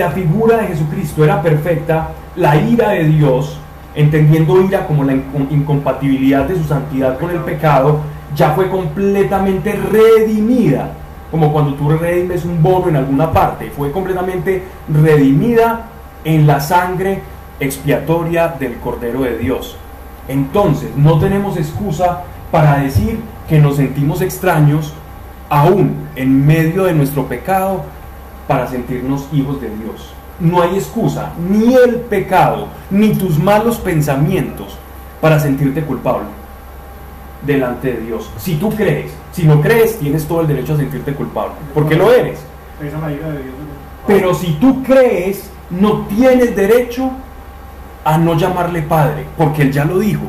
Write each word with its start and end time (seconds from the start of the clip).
la 0.00 0.10
figura 0.10 0.56
de 0.56 0.68
Jesucristo 0.68 1.22
era 1.22 1.42
perfecta, 1.42 2.08
la 2.36 2.56
ira 2.56 2.88
de 2.90 3.04
Dios, 3.04 3.58
entendiendo 3.94 4.62
ira 4.62 4.86
como 4.86 5.04
la 5.04 5.12
incompatibilidad 5.12 6.46
de 6.46 6.56
su 6.56 6.64
santidad 6.64 7.18
con 7.18 7.30
el 7.30 7.40
pecado, 7.40 8.00
ya 8.34 8.52
fue 8.52 8.70
completamente 8.70 9.72
redimida, 9.72 10.92
como 11.30 11.52
cuando 11.52 11.74
tú 11.74 11.90
redimes 11.90 12.46
un 12.46 12.62
bono 12.62 12.88
en 12.88 12.96
alguna 12.96 13.30
parte, 13.30 13.70
fue 13.76 13.92
completamente 13.92 14.62
redimida 14.88 15.88
en 16.24 16.46
la 16.46 16.60
sangre 16.60 17.20
expiatoria 17.60 18.48
del 18.58 18.76
Cordero 18.76 19.20
de 19.20 19.36
Dios. 19.36 19.76
Entonces, 20.28 20.96
no 20.96 21.18
tenemos 21.18 21.58
excusa 21.58 22.22
para 22.50 22.78
decir 22.78 23.20
que 23.50 23.58
nos 23.58 23.76
sentimos 23.76 24.22
extraños 24.22 24.94
aún 25.50 26.08
en 26.16 26.46
medio 26.46 26.84
de 26.84 26.94
nuestro 26.94 27.26
pecado 27.26 27.84
para 28.50 28.66
sentirnos 28.66 29.28
hijos 29.32 29.60
de 29.60 29.68
Dios. 29.68 30.12
No 30.40 30.60
hay 30.60 30.74
excusa, 30.74 31.30
ni 31.38 31.72
el 31.72 32.00
pecado, 32.00 32.66
ni 32.90 33.14
tus 33.14 33.38
malos 33.38 33.78
pensamientos 33.78 34.76
para 35.20 35.38
sentirte 35.38 35.82
culpable 35.82 36.26
delante 37.46 37.92
de 37.92 38.00
Dios. 38.00 38.28
Si 38.38 38.56
tú 38.56 38.70
crees, 38.70 39.12
si 39.30 39.44
no 39.44 39.60
crees, 39.60 40.00
tienes 40.00 40.26
todo 40.26 40.40
el 40.40 40.48
derecho 40.48 40.74
a 40.74 40.78
sentirte 40.78 41.14
culpable, 41.14 41.52
porque 41.72 41.94
lo 41.94 42.12
eres. 42.12 42.40
Pero 44.08 44.34
si 44.34 44.54
tú 44.54 44.82
crees, 44.82 45.48
no 45.70 46.06
tienes 46.06 46.56
derecho 46.56 47.08
a 48.04 48.18
no 48.18 48.34
llamarle 48.36 48.82
Padre, 48.82 49.26
porque 49.38 49.62
Él 49.62 49.70
ya 49.70 49.84
lo 49.84 50.00
dijo. 50.00 50.24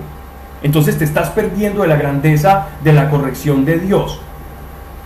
Entonces 0.61 0.95
te 0.95 1.05
estás 1.05 1.31
perdiendo 1.31 1.81
de 1.81 1.87
la 1.87 1.95
grandeza 1.95 2.67
de 2.83 2.93
la 2.93 3.09
corrección 3.09 3.65
de 3.65 3.79
Dios. 3.79 4.21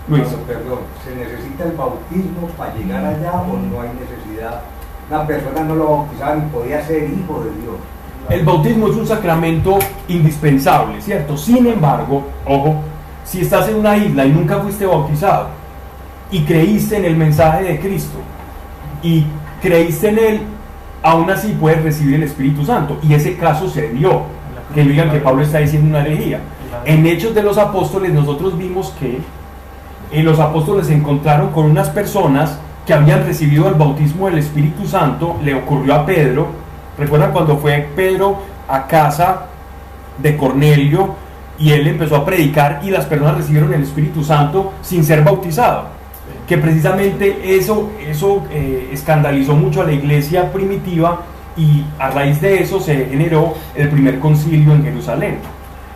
Luis. 0.08 0.24
perdón, 0.46 0.80
¿se 1.04 1.16
necesita 1.16 1.64
el 1.64 1.72
bautismo 1.72 2.48
para 2.58 2.76
llegar 2.76 3.04
allá 3.04 3.42
o 3.42 3.58
no 3.58 3.82
hay 3.82 3.90
necesidad? 4.00 4.62
Una 5.10 5.26
persona 5.26 5.62
no 5.64 5.76
lo 5.76 5.86
bautizaba 5.86 6.36
ni 6.36 6.50
podía 6.50 6.86
ser 6.86 7.10
hijo 7.10 7.44
de 7.44 7.62
Dios. 7.62 7.76
El 8.30 8.44
bautismo 8.44 8.88
es 8.88 8.96
un 8.96 9.08
sacramento 9.08 9.78
indispensable, 10.08 11.02
¿cierto? 11.02 11.38
Sin 11.38 11.66
embargo, 11.68 12.24
ojo, 12.46 12.82
si 13.24 13.42
estás 13.42 13.70
en 13.70 13.76
una 13.76 13.98
isla 13.98 14.26
y 14.26 14.32
nunca 14.32 14.60
fuiste 14.60 14.86
bautizado 14.86 15.50
y 16.32 16.44
creíste 16.44 16.98
en 16.98 17.06
el 17.06 17.16
mensaje 17.16 17.64
de 17.64 17.80
Cristo 17.80 18.18
y 19.04 19.26
creíste 19.62 20.10
en 20.10 20.20
él, 20.20 20.42
aún 21.04 21.30
así 21.30 21.56
puedes 21.60 21.84
recibir 21.84 22.16
el 22.16 22.24
Espíritu 22.24 22.66
Santo. 22.66 22.98
Y 23.04 23.14
ese 23.14 23.38
caso 23.38 23.70
se 23.70 23.90
dio. 23.90 24.24
Que 24.74 24.84
digan 24.84 25.12
que 25.12 25.20
Pablo 25.20 25.44
está 25.44 25.60
diciendo 25.60 25.90
una 25.90 26.06
herejía. 26.06 26.40
En 26.86 27.06
Hechos 27.06 27.34
de 27.34 27.44
los 27.44 27.58
Apóstoles 27.58 28.12
nosotros 28.12 28.58
vimos 28.58 28.94
que 29.00 29.20
eh, 30.12 30.24
los 30.24 30.40
apóstoles 30.40 30.88
se 30.88 30.94
encontraron 30.94 31.52
con 31.52 31.66
unas 31.66 31.90
personas 31.90 32.60
que 32.86 32.94
habían 32.94 33.26
recibido 33.26 33.68
el 33.68 33.76
bautismo 33.76 34.28
del 34.28 34.40
Espíritu 34.40 34.88
Santo. 34.88 35.38
Le 35.44 35.56
ocurrió 35.56 35.96
a 35.96 36.06
Pedro. 36.06 36.48
¿Recuerdan 36.98 37.32
cuando 37.32 37.58
fue 37.58 37.90
Pedro 37.96 38.38
a 38.68 38.88
casa 38.88 39.48
de 40.18 40.38
Cornelio 40.38 41.16
y 41.58 41.72
él 41.72 41.88
empezó 41.88 42.16
a 42.18 42.26
predicar 42.26 42.82
y 42.84 42.92
las 42.92 43.06
personas 43.06 43.38
recibieron 43.38 43.74
el 43.74 43.84
Espíritu 43.84 44.24
Santo 44.24 44.74
sin 44.82 45.04
ser 45.04 45.24
bautizados? 45.24 45.96
que 46.48 46.58
precisamente 46.58 47.58
eso, 47.58 47.90
eso 48.08 48.44
eh, 48.52 48.90
escandalizó 48.92 49.56
mucho 49.56 49.82
a 49.82 49.86
la 49.86 49.94
iglesia 49.94 50.52
primitiva 50.52 51.22
y 51.58 51.84
a 51.98 52.10
raíz 52.10 52.42
de 52.42 52.62
eso 52.62 52.80
se 52.80 53.06
generó 53.06 53.54
el 53.76 53.90
primer 53.90 54.20
concilio 54.20 54.74
en 54.74 54.84
Jerusalén. 54.84 55.38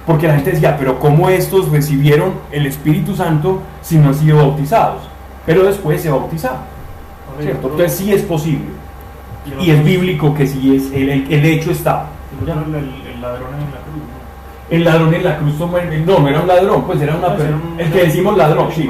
Porque 0.10 0.28
la 0.28 0.34
gente 0.38 0.54
decía, 0.54 0.76
pero 0.76 1.00
¿cómo 1.00 1.30
estos 1.30 1.70
recibieron 1.70 2.32
el 2.52 2.66
Espíritu 2.66 3.16
Santo 3.16 3.62
si 3.84 4.00
no 4.00 4.08
han 4.08 4.16
sido 4.16 4.38
bautizados? 4.38 5.04
Pero 5.46 5.62
después 5.62 6.02
se 6.02 6.10
bautizaron. 6.10 6.62
¿cierto? 7.40 7.68
Entonces 7.68 7.96
sí 7.96 8.12
es 8.12 8.24
posible. 8.24 8.70
Y 9.62 9.70
es 9.70 9.84
bíblico 9.84 10.34
que 10.34 10.48
sí 10.48 10.78
es, 10.78 10.92
el, 10.94 11.32
el, 11.32 11.46
hecho 11.46 11.70
está. 11.70 12.08
El, 12.42 12.48
ladrón 12.48 12.74
en 12.74 12.82
la 12.82 13.82
cruz. 13.82 14.04
El 14.72 14.84
ladrón 14.84 15.14
en 15.14 15.24
la 15.24 15.38
cruz 15.38 15.60
no, 15.60 16.20
no 16.20 16.28
era 16.28 16.42
un 16.42 16.48
ladrón, 16.48 16.84
pues 16.86 17.00
era 17.02 17.16
una 17.16 17.36
el 17.78 17.92
que 17.92 18.06
decimos 18.06 18.36
ladrón, 18.36 18.70
sí 18.76 18.90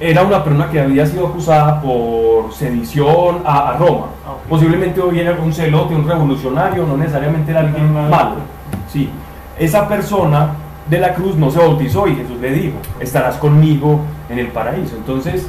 era 0.00 0.22
una 0.22 0.42
persona 0.44 0.70
que 0.70 0.80
había 0.80 1.04
sido 1.04 1.26
acusada 1.26 1.80
por 1.82 2.54
sedición 2.54 3.42
a, 3.44 3.76
Roma. 3.78 4.06
Ah, 4.26 4.34
Posiblemente 4.48 5.00
hubiera 5.00 5.32
un 5.32 5.52
celote, 5.52 5.94
un 5.94 6.08
revolucionario, 6.08 6.86
no 6.86 6.96
necesariamente 6.96 7.50
era 7.50 7.60
alguien 7.60 7.92
malo. 7.92 8.36
Sí. 8.90 9.10
Esa 9.58 9.88
persona 9.88 10.54
de 10.88 10.98
la 10.98 11.14
cruz 11.14 11.36
no 11.36 11.50
se 11.50 11.58
bautizó 11.58 12.06
y 12.06 12.16
Jesús 12.16 12.38
le 12.40 12.50
dijo, 12.52 12.78
estarás 13.00 13.36
conmigo 13.36 14.00
en 14.28 14.38
el 14.38 14.48
paraíso. 14.48 14.96
Entonces, 14.96 15.48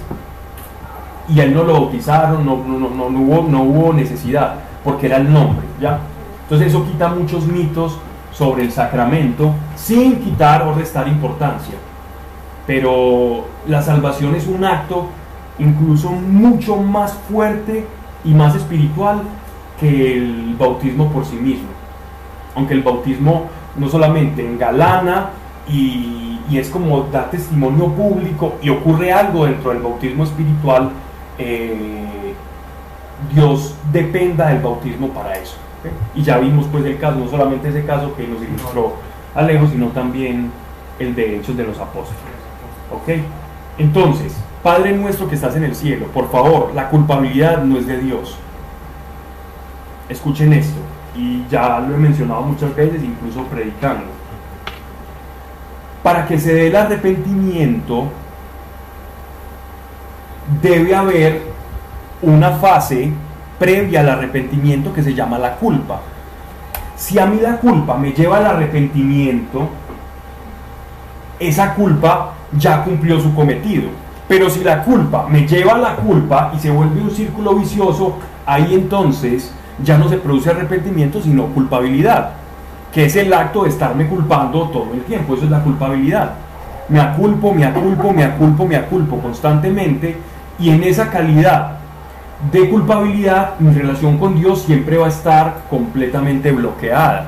y 1.27 1.39
él 1.39 1.53
no 1.53 1.63
lo 1.63 1.73
bautizaron, 1.73 2.45
no, 2.45 2.57
no, 2.57 2.77
no, 2.77 3.09
no, 3.09 3.19
hubo, 3.19 3.47
no 3.47 3.61
hubo 3.63 3.93
necesidad, 3.93 4.55
porque 4.83 5.05
era 5.05 5.17
el 5.17 5.31
nombre, 5.31 5.65
¿ya? 5.79 5.99
Entonces 6.43 6.69
eso 6.69 6.85
quita 6.85 7.09
muchos 7.09 7.45
mitos 7.45 7.99
sobre 8.31 8.63
el 8.63 8.71
sacramento 8.71 9.53
sin 9.75 10.19
quitar 10.19 10.63
o 10.63 10.73
restar 10.73 11.07
importancia 11.07 11.75
pero 12.69 13.45
la 13.67 13.81
salvación 13.81 14.35
es 14.35 14.45
un 14.45 14.63
acto 14.63 15.07
incluso 15.57 16.11
mucho 16.11 16.75
más 16.75 17.13
fuerte 17.27 17.87
y 18.23 18.29
más 18.29 18.53
espiritual 18.53 19.23
que 19.79 20.13
el 20.13 20.55
bautismo 20.55 21.11
por 21.11 21.25
sí 21.25 21.35
mismo. 21.35 21.67
Aunque 22.53 22.75
el 22.75 22.83
bautismo 22.83 23.45
no 23.79 23.89
solamente 23.89 24.45
engalana 24.45 25.29
y, 25.67 26.39
y 26.49 26.57
es 26.57 26.69
como 26.69 27.03
da 27.03 27.29
testimonio 27.29 27.87
público 27.87 28.55
y 28.61 28.69
ocurre 28.69 29.11
algo 29.11 29.45
dentro 29.45 29.71
del 29.71 29.81
bautismo 29.81 30.23
espiritual, 30.23 30.91
eh, 31.37 32.33
Dios 33.33 33.75
dependa 33.91 34.47
del 34.49 34.59
bautismo 34.59 35.09
para 35.09 35.37
eso. 35.37 35.55
Y 36.13 36.23
ya 36.23 36.37
vimos 36.39 36.65
pues 36.71 36.83
el 36.85 36.99
caso, 36.99 37.19
no 37.19 37.29
solamente 37.29 37.69
ese 37.69 37.85
caso 37.85 38.13
que 38.15 38.27
nos 38.27 38.41
ilustró 38.41 38.95
Alejo, 39.33 39.67
sino 39.67 39.87
también 39.87 40.51
el 40.97 41.15
de 41.15 41.37
Hechos 41.37 41.55
de 41.55 41.63
los 41.63 41.77
Apóstoles. 41.79 42.19
¿Ok? 42.91 43.23
Entonces, 43.77 44.35
Padre 44.63 44.91
nuestro 44.91 45.29
que 45.29 45.35
estás 45.35 45.55
en 45.55 45.63
el 45.63 45.75
cielo, 45.75 46.07
por 46.07 46.29
favor, 46.29 46.71
la 46.75 46.89
culpabilidad 46.89 47.63
no 47.63 47.77
es 47.77 47.87
de 47.87 47.97
Dios. 47.99 48.37
Escuchen 50.09 50.51
esto, 50.51 50.79
y 51.19 51.45
ya 51.49 51.79
lo 51.81 51.95
he 51.95 51.97
mencionado 51.97 52.41
muchas 52.43 52.73
veces, 52.73 53.03
incluso 53.03 53.43
predicando. 53.43 54.05
Para 56.01 56.25
que 56.25 56.39
se 56.39 56.53
dé 56.53 56.67
el 56.67 56.75
arrepentimiento, 56.77 58.05
debe 60.61 60.95
haber 60.95 61.41
una 62.21 62.51
fase 62.51 63.11
previa 63.59 63.99
al 63.99 64.09
arrepentimiento 64.09 64.93
que 64.93 65.03
se 65.03 65.13
llama 65.13 65.37
la 65.37 65.55
culpa. 65.55 65.99
Si 66.95 67.19
a 67.19 67.25
mí 67.25 67.39
la 67.41 67.57
culpa 67.57 67.97
me 67.97 68.13
lleva 68.13 68.37
al 68.37 68.45
arrepentimiento, 68.45 69.67
esa 71.37 71.73
culpa 71.75 72.33
ya 72.57 72.81
cumplió 72.83 73.19
su 73.19 73.35
cometido. 73.35 73.89
Pero 74.29 74.49
si 74.49 74.63
la 74.63 74.83
culpa 74.83 75.27
me 75.27 75.45
lleva 75.45 75.73
a 75.73 75.79
la 75.79 75.95
culpa 75.97 76.53
y 76.55 76.59
se 76.59 76.71
vuelve 76.71 77.01
un 77.01 77.11
círculo 77.11 77.55
vicioso, 77.55 78.17
ahí 78.45 78.73
entonces 78.73 79.53
ya 79.83 79.97
no 79.97 80.09
se 80.09 80.17
produce 80.17 80.49
arrepentimiento, 80.49 81.21
sino 81.21 81.47
culpabilidad, 81.47 82.31
que 82.91 83.05
es 83.05 83.15
el 83.15 83.33
acto 83.33 83.63
de 83.63 83.69
estarme 83.69 84.07
culpando 84.07 84.69
todo 84.69 84.93
el 84.93 85.01
tiempo. 85.01 85.35
Eso 85.35 85.45
es 85.45 85.51
la 85.51 85.61
culpabilidad. 85.61 86.33
Me 86.89 86.99
aculpo, 86.99 87.53
me 87.53 87.65
aculpo, 87.65 88.11
me 88.11 88.23
aculpo, 88.23 88.65
me 88.65 88.75
aculpo 88.75 89.19
constantemente 89.19 90.17
y 90.57 90.71
en 90.71 90.83
esa 90.83 91.09
calidad 91.09 91.77
de 92.51 92.69
culpabilidad 92.69 93.59
mi 93.59 93.73
relación 93.73 94.17
con 94.17 94.39
Dios 94.39 94.63
siempre 94.63 94.97
va 94.97 95.05
a 95.05 95.09
estar 95.09 95.63
completamente 95.69 96.51
bloqueada. 96.51 97.27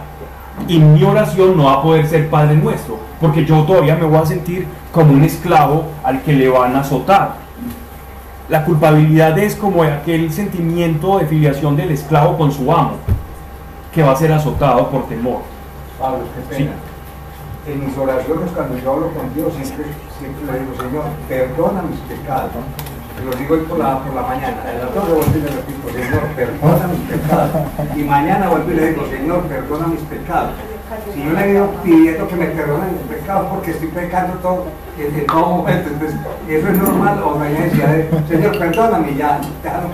Y 0.67 0.79
mi 0.79 1.03
oración 1.03 1.57
no 1.57 1.65
va 1.65 1.73
a 1.73 1.81
poder 1.81 2.07
ser 2.07 2.29
Padre 2.29 2.55
nuestro, 2.55 2.99
porque 3.19 3.45
yo 3.45 3.63
todavía 3.63 3.95
me 3.95 4.05
voy 4.05 4.19
a 4.19 4.25
sentir 4.25 4.67
como 4.91 5.13
un 5.13 5.23
esclavo 5.23 5.85
al 6.03 6.21
que 6.21 6.33
le 6.33 6.49
van 6.49 6.75
a 6.75 6.81
azotar. 6.81 7.35
La 8.51 8.65
culpabilidad 8.65 9.39
es 9.39 9.55
como 9.55 9.81
aquel 9.81 10.29
sentimiento 10.29 11.19
de 11.19 11.25
filiación 11.25 11.77
del 11.77 11.89
esclavo 11.91 12.37
con 12.37 12.51
su 12.51 12.69
amo, 12.69 12.97
que 13.93 14.03
va 14.03 14.11
a 14.11 14.15
ser 14.17 14.33
azotado 14.33 14.89
por 14.89 15.07
temor. 15.07 15.39
Pablo, 15.97 16.25
qué 16.35 16.57
pena. 16.57 16.71
En 17.65 17.85
mis 17.85 17.97
oraciones, 17.97 18.51
cuando 18.53 18.77
yo 18.77 18.91
hablo 18.91 19.07
con 19.13 19.33
Dios, 19.33 19.53
siempre, 19.53 19.85
siempre 20.19 20.51
le 20.51 20.59
digo, 20.59 20.73
Señor, 20.75 21.05
perdona 21.29 21.81
mis 21.83 21.99
pecados. 22.01 22.51
Te 23.15 23.23
lo 23.23 23.31
digo 23.37 23.53
hoy 23.53 23.61
por 23.61 23.79
la, 23.79 24.03
por 24.03 24.13
la 24.15 24.21
mañana. 24.23 24.57
Le 24.65 24.99
vuelvo 24.99 25.23
y 25.33 25.39
le 25.39 25.47
repito, 25.47 25.87
Señor, 25.87 26.23
perdona 26.35 26.87
mis 26.87 27.07
pecados. 27.07 27.51
Y 27.95 28.03
mañana 28.03 28.49
vuelvo 28.49 28.69
y 28.69 28.73
le 28.73 28.89
digo, 28.89 29.05
Señor, 29.09 29.43
perdona 29.43 29.87
mis 29.87 30.01
pecados. 30.01 30.51
Si 31.13 31.23
yo 31.23 31.31
le 31.31 31.51
ido 31.51 31.69
pidiendo 31.83 32.27
que 32.27 32.35
me 32.35 32.47
perdonen 32.47 32.89
mis 32.91 33.17
pecados 33.17 33.47
porque 33.49 33.71
estoy 33.71 33.87
pecando 33.87 34.33
todo, 34.39 34.65
en, 34.97 35.25
todo 35.25 35.57
momento, 35.57 35.89
entonces, 35.89 36.19
¿eso 36.49 36.67
es 36.67 36.77
normal 36.77 37.23
o 37.23 37.35
no 37.35 37.43
hay 37.45 37.53
necesidad 37.53 37.93
de, 37.93 38.09
Señor, 38.27 38.59
perdóname 38.59 39.15
ya? 39.15 39.39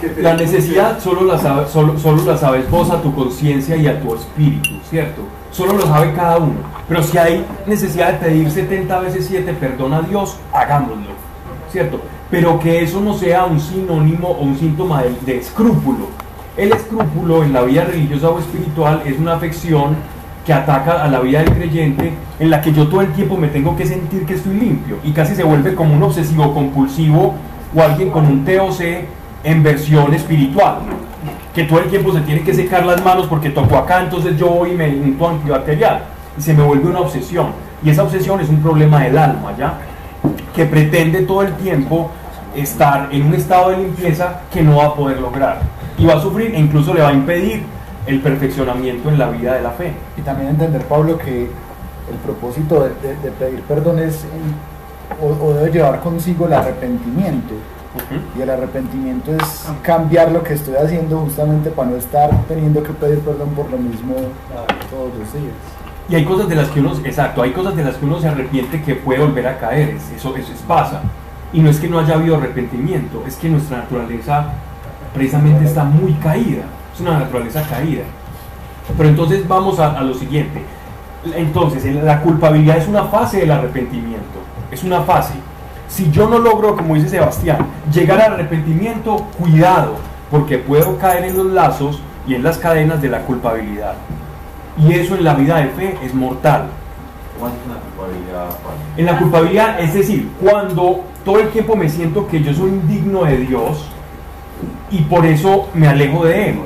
Que 0.02 0.10
te 0.10 0.22
la 0.24 0.34
necesidad 0.34 1.00
solo 1.00 1.26
la, 1.26 1.38
sabe, 1.38 1.68
solo, 1.68 2.00
solo 2.00 2.24
la 2.24 2.36
sabes 2.36 2.68
vos 2.72 2.90
a 2.90 3.00
tu 3.00 3.14
conciencia 3.14 3.76
y 3.76 3.88
a 3.88 4.02
tu 4.02 4.16
espíritu, 4.16 4.70
¿cierto? 4.90 5.22
Solo 5.52 5.74
lo 5.74 5.82
sabe 5.82 6.14
cada 6.14 6.38
uno. 6.38 6.56
Pero 6.88 7.04
si 7.04 7.18
hay 7.20 7.46
necesidad 7.68 8.14
de 8.14 8.26
pedir 8.28 8.50
70 8.50 9.00
veces 9.00 9.28
7, 9.28 9.54
perdona 9.54 9.98
a 9.98 10.02
Dios, 10.02 10.38
hagámoslo, 10.52 11.12
¿cierto? 11.72 12.02
Pero 12.32 12.60
que 12.60 12.82
eso 12.82 13.02
no 13.02 13.14
sea 13.14 13.46
un 13.46 13.60
sinónimo 13.60 14.30
o 14.30 14.42
un 14.42 14.58
síntoma 14.58 15.04
de, 15.04 15.14
de 15.26 15.38
escrúpulo, 15.38 16.08
El 16.58 16.74
escrúpulo 16.74 17.44
en 17.44 17.54
la 17.54 17.62
vida 17.62 17.84
religiosa 17.84 18.30
o 18.30 18.40
espiritual 18.40 19.04
es 19.06 19.20
una 19.20 19.36
afección 19.36 19.96
que 20.48 20.54
ataca 20.54 21.04
a 21.04 21.10
la 21.10 21.20
vida 21.20 21.40
del 21.40 21.54
creyente 21.54 22.14
en 22.40 22.50
la 22.50 22.62
que 22.62 22.72
yo 22.72 22.88
todo 22.88 23.02
el 23.02 23.12
tiempo 23.12 23.36
me 23.36 23.50
tengo 23.50 23.76
que 23.76 23.86
sentir 23.86 24.26
que 24.26 24.36
estoy 24.36 24.58
limpio 24.58 24.98
y 25.04 25.12
casi 25.12 25.36
se 25.36 25.44
vuelve 25.44 25.76
como 25.76 25.94
un 25.94 26.02
obsesivo 26.02 26.54
compulsivo 26.54 27.36
o 27.76 27.82
alguien 27.82 28.10
con 28.10 28.26
un 28.26 28.46
TOC 28.46 28.80
en 29.44 29.62
versión 29.62 30.14
espiritual 30.14 30.78
que 31.54 31.66
todo 31.66 31.80
el 31.80 31.90
tiempo 31.90 32.14
se 32.14 32.22
tiene 32.22 32.44
que 32.44 32.54
secar 32.54 32.86
las 32.86 33.04
manos 33.04 33.28
porque 33.28 33.50
tocó 33.50 33.76
acá 33.76 34.02
entonces 34.02 34.38
yo 34.38 34.48
voy 34.48 34.72
y 34.72 34.76
me 34.76 34.88
unto 34.88 35.28
antibacterial 35.28 36.04
y 36.38 36.42
se 36.42 36.54
me 36.54 36.64
vuelve 36.64 36.88
una 36.88 37.02
obsesión. 37.02 37.48
Y 37.84 37.90
esa 37.90 38.04
obsesión 38.04 38.40
es 38.40 38.48
un 38.48 38.62
problema 38.62 39.02
del 39.02 39.18
alma 39.18 39.54
ya 39.58 39.74
que 40.56 40.66
pretende 40.66 41.24
todo 41.24 41.42
el 41.42 41.54
tiempo 41.56 42.10
estar 42.56 43.10
en 43.12 43.26
un 43.26 43.34
estado 43.34 43.72
de 43.72 43.80
limpieza 43.80 44.44
que 44.54 44.62
no 44.62 44.78
va 44.78 44.86
a 44.86 44.96
poder 44.96 45.20
lograr 45.20 45.60
y 45.98 46.06
va 46.06 46.14
a 46.14 46.22
sufrir 46.22 46.56
e 46.56 46.60
incluso 46.60 46.94
le 46.94 47.02
va 47.02 47.10
a 47.10 47.14
impedir 47.14 47.64
el 48.08 48.22
perfeccionamiento 48.22 49.10
en 49.10 49.20
la 49.20 49.30
vida 49.30 49.56
de 49.56 49.62
la 49.62 49.72
fe. 49.72 49.94
Y 50.18 50.22
también 50.22 50.50
entender, 50.50 50.82
Pablo, 50.84 51.18
que 51.18 51.44
el 51.44 52.18
propósito 52.24 52.84
de, 52.84 53.32
pedir 53.32 53.62
perdón 53.64 54.00
es 54.00 54.26
o, 55.22 55.54
debe 55.54 55.72
llevar 55.72 56.00
consigo 56.02 56.48
el 56.48 56.54
arrepentimiento. 56.54 57.54
Y 58.38 58.42
el 58.42 58.50
arrepentimiento 58.50 59.34
es 59.34 59.68
cambiar 59.82 60.32
lo 60.32 60.44
que 60.44 60.54
estoy 60.54 60.76
haciendo 60.76 61.20
justamente 61.20 61.72
para 61.72 61.90
no 61.90 61.96
estar 61.96 62.30
teniendo 62.48 62.84
que 62.84 62.94
pedir 62.94 63.20
perdón 63.20 63.50
por 63.50 63.70
lo 63.72 63.78
mismo 63.78 64.14
todos 64.90 65.10
los 65.18 65.34
días. 65.34 65.56
Y 66.10 66.16
hay 66.16 66.24
cosas 66.24 66.48
de 66.48 66.56
las 66.56 66.70
que 66.70 66.80
uno, 66.80 66.94
exacto, 67.04 67.42
hay 67.42 67.52
cosas 67.52 67.76
de 67.76 67.84
las 67.84 67.96
que 67.96 68.06
uno 68.06 68.20
se 68.22 68.28
arrepiente 68.28 68.82
que 68.82 68.96
puede 68.96 69.20
volver 69.20 69.48
a 69.48 69.58
caer, 69.58 69.98
eso, 70.16 70.36
eso 70.38 70.54
es, 70.54 70.62
pasa. 70.62 71.02
Y 71.52 71.60
no 71.60 71.70
es 71.70 71.80
que 71.80 71.90
no 71.90 72.00
haya 72.00 72.14
habido 72.14 72.38
arrepentimiento, 72.38 73.24
es 73.28 73.36
que 73.36 73.50
nuestra 73.50 73.80
naturaleza 73.80 74.46
precisamente 75.14 75.66
está 75.66 75.84
muy 75.84 76.14
caída, 76.14 76.64
es 76.98 77.02
una 77.02 77.20
naturaleza 77.20 77.62
caída. 77.62 78.04
Pero 78.98 79.10
entonces 79.10 79.48
vamos 79.48 79.80
a, 79.80 80.02
lo 80.02 80.14
siguiente. 80.16 80.64
Entonces, 81.36 81.86
la 82.04 82.22
culpabilidad 82.22 82.78
es 82.78 82.88
una 82.88 83.04
fase 83.06 83.40
del 83.40 83.52
arrepentimiento, 83.52 84.40
es 84.72 84.84
una 84.84 85.02
fase. 85.02 85.34
Si 85.88 86.10
yo 86.12 86.28
no 86.28 86.40
logro, 86.40 86.76
como 86.76 86.96
dice 86.96 87.10
Sebastián, 87.10 87.68
llegar 87.94 88.22
al 88.22 88.34
arrepentimiento, 88.34 89.28
cuidado, 89.38 89.96
porque 90.32 90.58
puedo 90.58 90.98
caer 90.98 91.26
en 91.26 91.38
los 91.38 91.48
lazos 91.48 92.02
y 92.28 92.34
en 92.34 92.44
las 92.44 92.58
cadenas 92.58 93.02
de 93.02 93.10
la 93.10 93.22
culpabilidad. 93.22 93.94
Y 94.78 94.94
eso 94.94 95.16
en 95.16 95.24
la 95.24 95.34
vida 95.34 95.58
de 95.58 95.68
fe 95.70 95.98
es 96.04 96.14
mortal. 96.14 96.68
En 98.96 99.06
la 99.06 99.18
culpabilidad, 99.20 99.80
es 99.80 99.94
decir, 99.94 100.32
cuando 100.42 101.02
todo 101.24 101.40
el 101.40 101.50
tiempo 101.50 101.76
me 101.76 101.90
siento 101.90 102.28
que 102.28 102.42
yo 102.42 102.54
soy 102.54 102.70
indigno 102.70 103.26
de 103.26 103.38
Dios, 103.38 103.86
y 104.90 105.02
por 105.04 105.26
eso 105.26 105.68
me 105.74 105.88
alejo 105.88 106.26
de 106.26 106.50
él. 106.50 106.60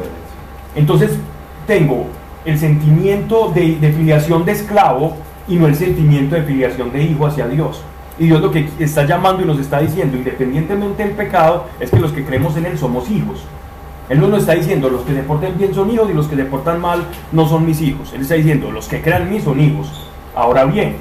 Entonces 0.75 1.11
tengo 1.67 2.07
el 2.45 2.57
sentimiento 2.57 3.51
de, 3.53 3.77
filiación 3.95 4.45
de 4.45 4.53
esclavo 4.53 5.17
y 5.47 5.55
no 5.55 5.67
el 5.67 5.75
sentimiento 5.75 6.35
de 6.35 6.43
filiación 6.43 6.91
de 6.91 7.03
hijo 7.03 7.27
hacia 7.27 7.47
Dios. 7.47 7.81
Y 8.17 8.25
Dios 8.25 8.41
lo 8.41 8.51
que 8.51 8.69
está 8.79 9.05
llamando 9.05 9.43
y 9.43 9.45
nos 9.45 9.59
está 9.59 9.79
diciendo, 9.79 10.17
independientemente 10.17 11.03
del 11.03 11.13
pecado, 11.13 11.65
es 11.79 11.89
que 11.89 11.99
los 11.99 12.11
que 12.11 12.23
creemos 12.23 12.55
en 12.57 12.65
Él 12.65 12.77
somos 12.77 13.09
hijos. 13.09 13.43
Él 14.09 14.19
no 14.19 14.27
nos 14.27 14.41
está 14.41 14.53
diciendo, 14.53 14.89
los 14.89 15.01
que 15.03 15.13
se 15.13 15.23
porten 15.23 15.57
bien 15.57 15.73
son 15.73 15.89
hijos 15.89 16.09
y 16.09 16.13
los 16.13 16.27
que 16.27 16.35
se 16.35 16.45
portan 16.45 16.81
mal 16.81 17.03
no 17.31 17.47
son 17.47 17.65
mis 17.65 17.81
hijos. 17.81 18.11
Él 18.13 18.21
está 18.21 18.35
diciendo, 18.35 18.71
los 18.71 18.87
que 18.87 19.01
crean 19.01 19.23
en 19.23 19.31
mí 19.31 19.39
son 19.39 19.59
hijos. 19.59 20.09
Ahora 20.35 20.65
bien, 20.65 20.95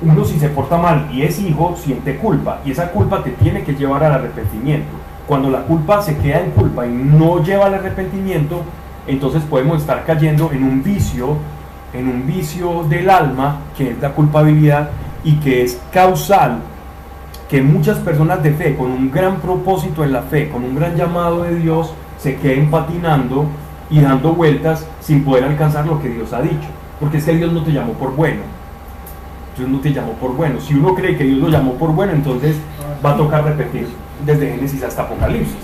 uno 0.00 0.24
si 0.24 0.38
se 0.38 0.48
porta 0.48 0.78
mal 0.78 1.10
y 1.12 1.22
es 1.22 1.38
hijo, 1.40 1.74
siente 1.76 2.16
culpa. 2.16 2.60
Y 2.64 2.70
esa 2.70 2.90
culpa 2.90 3.22
te 3.22 3.30
tiene 3.32 3.64
que 3.64 3.74
llevar 3.74 4.04
al 4.04 4.12
arrepentimiento. 4.12 4.88
Cuando 5.26 5.50
la 5.50 5.62
culpa 5.62 6.00
se 6.00 6.16
queda 6.16 6.40
en 6.40 6.52
culpa 6.52 6.86
y 6.86 6.90
no 6.90 7.44
lleva 7.44 7.66
al 7.66 7.74
arrepentimiento, 7.74 8.62
entonces 9.08 9.42
podemos 9.42 9.80
estar 9.80 10.04
cayendo 10.04 10.50
en 10.52 10.62
un 10.62 10.82
vicio, 10.82 11.36
en 11.92 12.08
un 12.08 12.26
vicio 12.26 12.84
del 12.84 13.10
alma, 13.10 13.62
que 13.76 13.90
es 13.90 14.00
la 14.00 14.12
culpabilidad 14.12 14.90
y 15.24 15.36
que 15.36 15.62
es 15.62 15.80
causal 15.92 16.58
que 17.48 17.62
muchas 17.62 17.98
personas 17.98 18.42
de 18.42 18.52
fe, 18.52 18.76
con 18.76 18.90
un 18.90 19.10
gran 19.10 19.36
propósito 19.36 20.04
en 20.04 20.12
la 20.12 20.22
fe, 20.22 20.50
con 20.50 20.62
un 20.64 20.76
gran 20.76 20.96
llamado 20.96 21.44
de 21.44 21.56
Dios, 21.56 21.92
se 22.18 22.36
queden 22.36 22.70
patinando 22.70 23.46
y 23.90 24.00
dando 24.00 24.34
vueltas 24.34 24.86
sin 25.00 25.24
poder 25.24 25.44
alcanzar 25.44 25.86
lo 25.86 26.00
que 26.00 26.10
Dios 26.10 26.32
ha 26.32 26.42
dicho. 26.42 26.68
Porque 27.00 27.18
es 27.18 27.24
que 27.24 27.34
Dios 27.36 27.52
no 27.52 27.62
te 27.62 27.72
llamó 27.72 27.94
por 27.94 28.14
bueno. 28.14 28.42
Dios 29.56 29.68
no 29.68 29.80
te 29.80 29.92
llamó 29.92 30.12
por 30.12 30.36
bueno. 30.36 30.60
Si 30.60 30.74
uno 30.74 30.94
cree 30.94 31.16
que 31.16 31.24
Dios 31.24 31.38
lo 31.38 31.48
llamó 31.48 31.72
por 31.74 31.92
bueno, 31.92 32.12
entonces 32.12 32.56
va 33.04 33.12
a 33.12 33.16
tocar 33.16 33.44
repetir 33.44 33.88
desde 34.26 34.50
Génesis 34.50 34.82
hasta 34.82 35.02
Apocalipsis. 35.02 35.56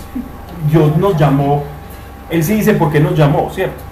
Dios 0.69 0.97
nos 0.97 1.17
llamó, 1.17 1.63
Él 2.29 2.43
sí 2.43 2.55
dice 2.55 2.73
por 2.73 2.91
qué 2.91 2.99
nos 2.99 3.17
llamó, 3.17 3.49
¿cierto? 3.51 3.83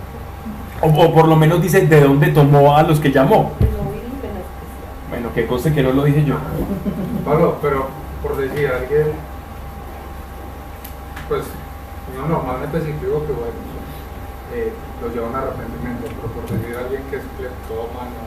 O, 0.81 1.13
por 1.13 1.27
lo 1.27 1.35
menos 1.35 1.61
dice 1.61 1.85
de 1.85 2.01
dónde 2.01 2.27
tomó 2.27 2.75
a 2.75 2.83
los 2.83 2.99
que 2.99 3.11
llamó. 3.11 3.51
Bueno, 5.09 5.33
que 5.33 5.45
conste 5.47 5.73
que 5.73 5.83
no 5.83 5.93
lo 5.93 6.03
dije 6.03 6.25
yo. 6.25 6.35
Pablo, 7.25 7.57
pero 7.61 7.87
por 8.21 8.35
decir 8.35 8.67
alguien, 8.67 9.07
pues 11.29 11.43
yo 12.15 12.27
normalmente 12.27 12.81
sí 12.81 12.93
creo 12.99 13.25
que 13.25 13.31
bueno, 13.31 13.53
eh, 14.53 14.73
los 15.01 15.13
llevan 15.13 15.35
a 15.35 15.39
arrepentimiento, 15.39 16.03
pero 16.07 16.33
por 16.33 16.43
decir 16.49 16.75
alguien 16.75 17.03
que 17.09 17.17
es 17.17 17.23
todo 17.67 17.87
mano, 17.95 18.19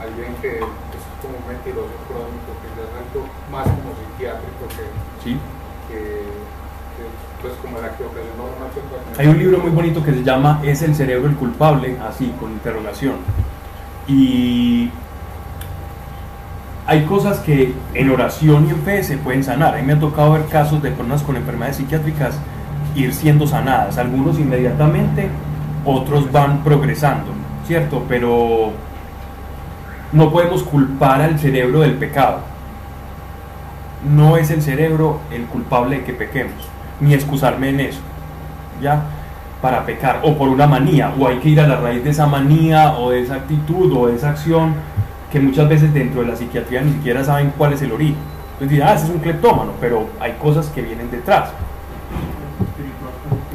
alguien 0.00 0.34
que 0.42 0.58
es 0.58 1.04
como 1.22 1.38
un 1.38 1.46
mentiroso 1.46 1.94
crónico, 2.08 2.50
que 2.60 2.68
ya 2.74 2.82
es 2.82 2.92
algo 2.98 3.24
más 3.52 3.64
como 3.64 3.94
psiquiátrico 3.94 4.64
que, 4.74 4.84
¿Sí? 5.22 5.38
Pues 7.40 7.54
Hay 9.18 9.26
un 9.26 9.38
libro 9.38 9.58
muy 9.58 9.70
bonito 9.70 10.02
que 10.02 10.12
se 10.12 10.22
llama 10.22 10.60
¿Es 10.64 10.82
el 10.82 10.94
cerebro 10.94 11.28
el 11.28 11.36
culpable? 11.36 11.96
Así, 12.08 12.32
con 12.40 12.52
interrogación. 12.52 13.14
Y 14.08 14.90
hay 16.86 17.04
cosas 17.04 17.40
que 17.40 17.74
en 17.94 18.10
oración 18.10 18.66
y 18.66 18.70
en 18.70 18.82
fe 18.82 19.02
se 19.02 19.18
pueden 19.18 19.44
sanar. 19.44 19.74
A 19.74 19.78
mí 19.78 19.84
me 19.84 19.94
ha 19.94 20.00
tocado 20.00 20.32
ver 20.32 20.46
casos 20.46 20.82
de 20.82 20.90
personas 20.90 21.22
con 21.22 21.36
enfermedades 21.36 21.76
psiquiátricas 21.76 22.38
ir 22.94 23.12
siendo 23.12 23.46
sanadas, 23.46 23.98
algunos 23.98 24.38
inmediatamente, 24.38 25.28
otros 25.84 26.32
van 26.32 26.64
progresando, 26.64 27.32
¿cierto? 27.66 28.02
Pero 28.08 28.72
no 30.12 30.30
podemos 30.30 30.62
culpar 30.62 31.20
al 31.20 31.38
cerebro 31.38 31.80
del 31.80 31.94
pecado 31.94 32.56
no 34.04 34.36
es 34.36 34.50
el 34.50 34.62
cerebro 34.62 35.20
el 35.30 35.46
culpable 35.46 35.98
de 35.98 36.04
que 36.04 36.12
pequemos, 36.12 36.54
ni 37.00 37.14
excusarme 37.14 37.70
en 37.70 37.80
eso, 37.80 38.00
¿ya? 38.80 39.02
Para 39.60 39.84
pecar, 39.84 40.20
o 40.22 40.36
por 40.36 40.48
una 40.48 40.66
manía, 40.66 41.12
o 41.18 41.26
hay 41.26 41.38
que 41.38 41.50
ir 41.50 41.60
a 41.60 41.66
la 41.66 41.76
raíz 41.76 42.04
de 42.04 42.10
esa 42.10 42.26
manía, 42.26 42.92
o 42.98 43.10
de 43.10 43.22
esa 43.22 43.36
actitud, 43.36 43.92
o 43.96 44.06
de 44.06 44.16
esa 44.16 44.30
acción, 44.30 44.74
que 45.30 45.40
muchas 45.40 45.68
veces 45.68 45.92
dentro 45.92 46.20
de 46.22 46.28
la 46.28 46.36
psiquiatría 46.36 46.82
ni 46.82 46.92
siquiera 46.92 47.24
saben 47.24 47.52
cuál 47.56 47.72
es 47.72 47.82
el 47.82 47.92
origen. 47.92 48.16
Entonces 48.52 48.70
dirán, 48.70 48.88
ah, 48.88 48.94
ese 48.94 49.04
es 49.04 49.10
un 49.10 49.18
cleptómano, 49.18 49.72
pero 49.80 50.06
hay 50.20 50.32
cosas 50.40 50.68
que 50.68 50.82
vienen 50.82 51.10
detrás. 51.10 51.50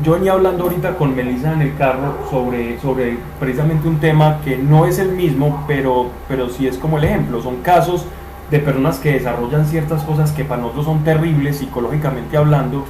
Yo 0.04 0.13
venía 0.13 0.34
hablando 0.34 0.63
ahorita 0.63 0.96
con 0.96 1.16
Melissa 1.16 1.54
en 1.54 1.62
el 1.62 1.75
carro 1.75 2.18
sobre, 2.30 2.80
sobre 2.80 3.18
precisamente 3.39 3.88
un 3.88 4.00
tema 4.00 4.39
que 4.44 4.58
no 4.58 4.86
es 4.86 4.98
el 4.98 5.10
mismo, 5.10 5.63
pero, 5.68 6.10
pero 6.27 6.50
sí 6.50 6.68
es 6.68 6.77
como 6.77 6.98
el 6.98 7.04
ejemplo. 7.04 7.42
Son 7.42 7.58
casos 7.58 8.06
de 8.50 8.60
personas 8.60 9.00
que 9.00 9.13
desarrollan 9.13 9.66
ciertas 9.66 10.04
cosas 10.04 10.32
que 10.32 10.44
para 10.44 10.62
nosotros 10.62 10.86
son 10.86 11.04
terribles 11.04 11.58
psicológicamente 11.58 12.36
hablando 12.36 12.84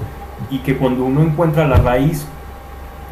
y 0.50 0.60
que 0.60 0.78
cuando 0.78 1.04
uno 1.06 1.22
encuentra 1.22 1.68
la 1.68 1.78
raíz, 1.78 2.26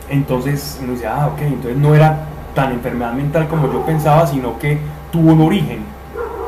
entonces 0.09 0.79
uno 0.81 0.93
dice, 0.93 1.07
ah, 1.07 1.29
ok, 1.33 1.41
entonces 1.41 1.77
no 1.77 1.95
era 1.95 2.25
tan 2.55 2.71
enfermedad 2.71 3.13
mental 3.13 3.48
como 3.48 3.71
yo 3.71 3.86
pensaba, 3.86 4.25
sino 4.27 4.57
que 4.57 4.79
tuvo 5.12 5.33
un 5.33 5.41
origen 5.41 5.83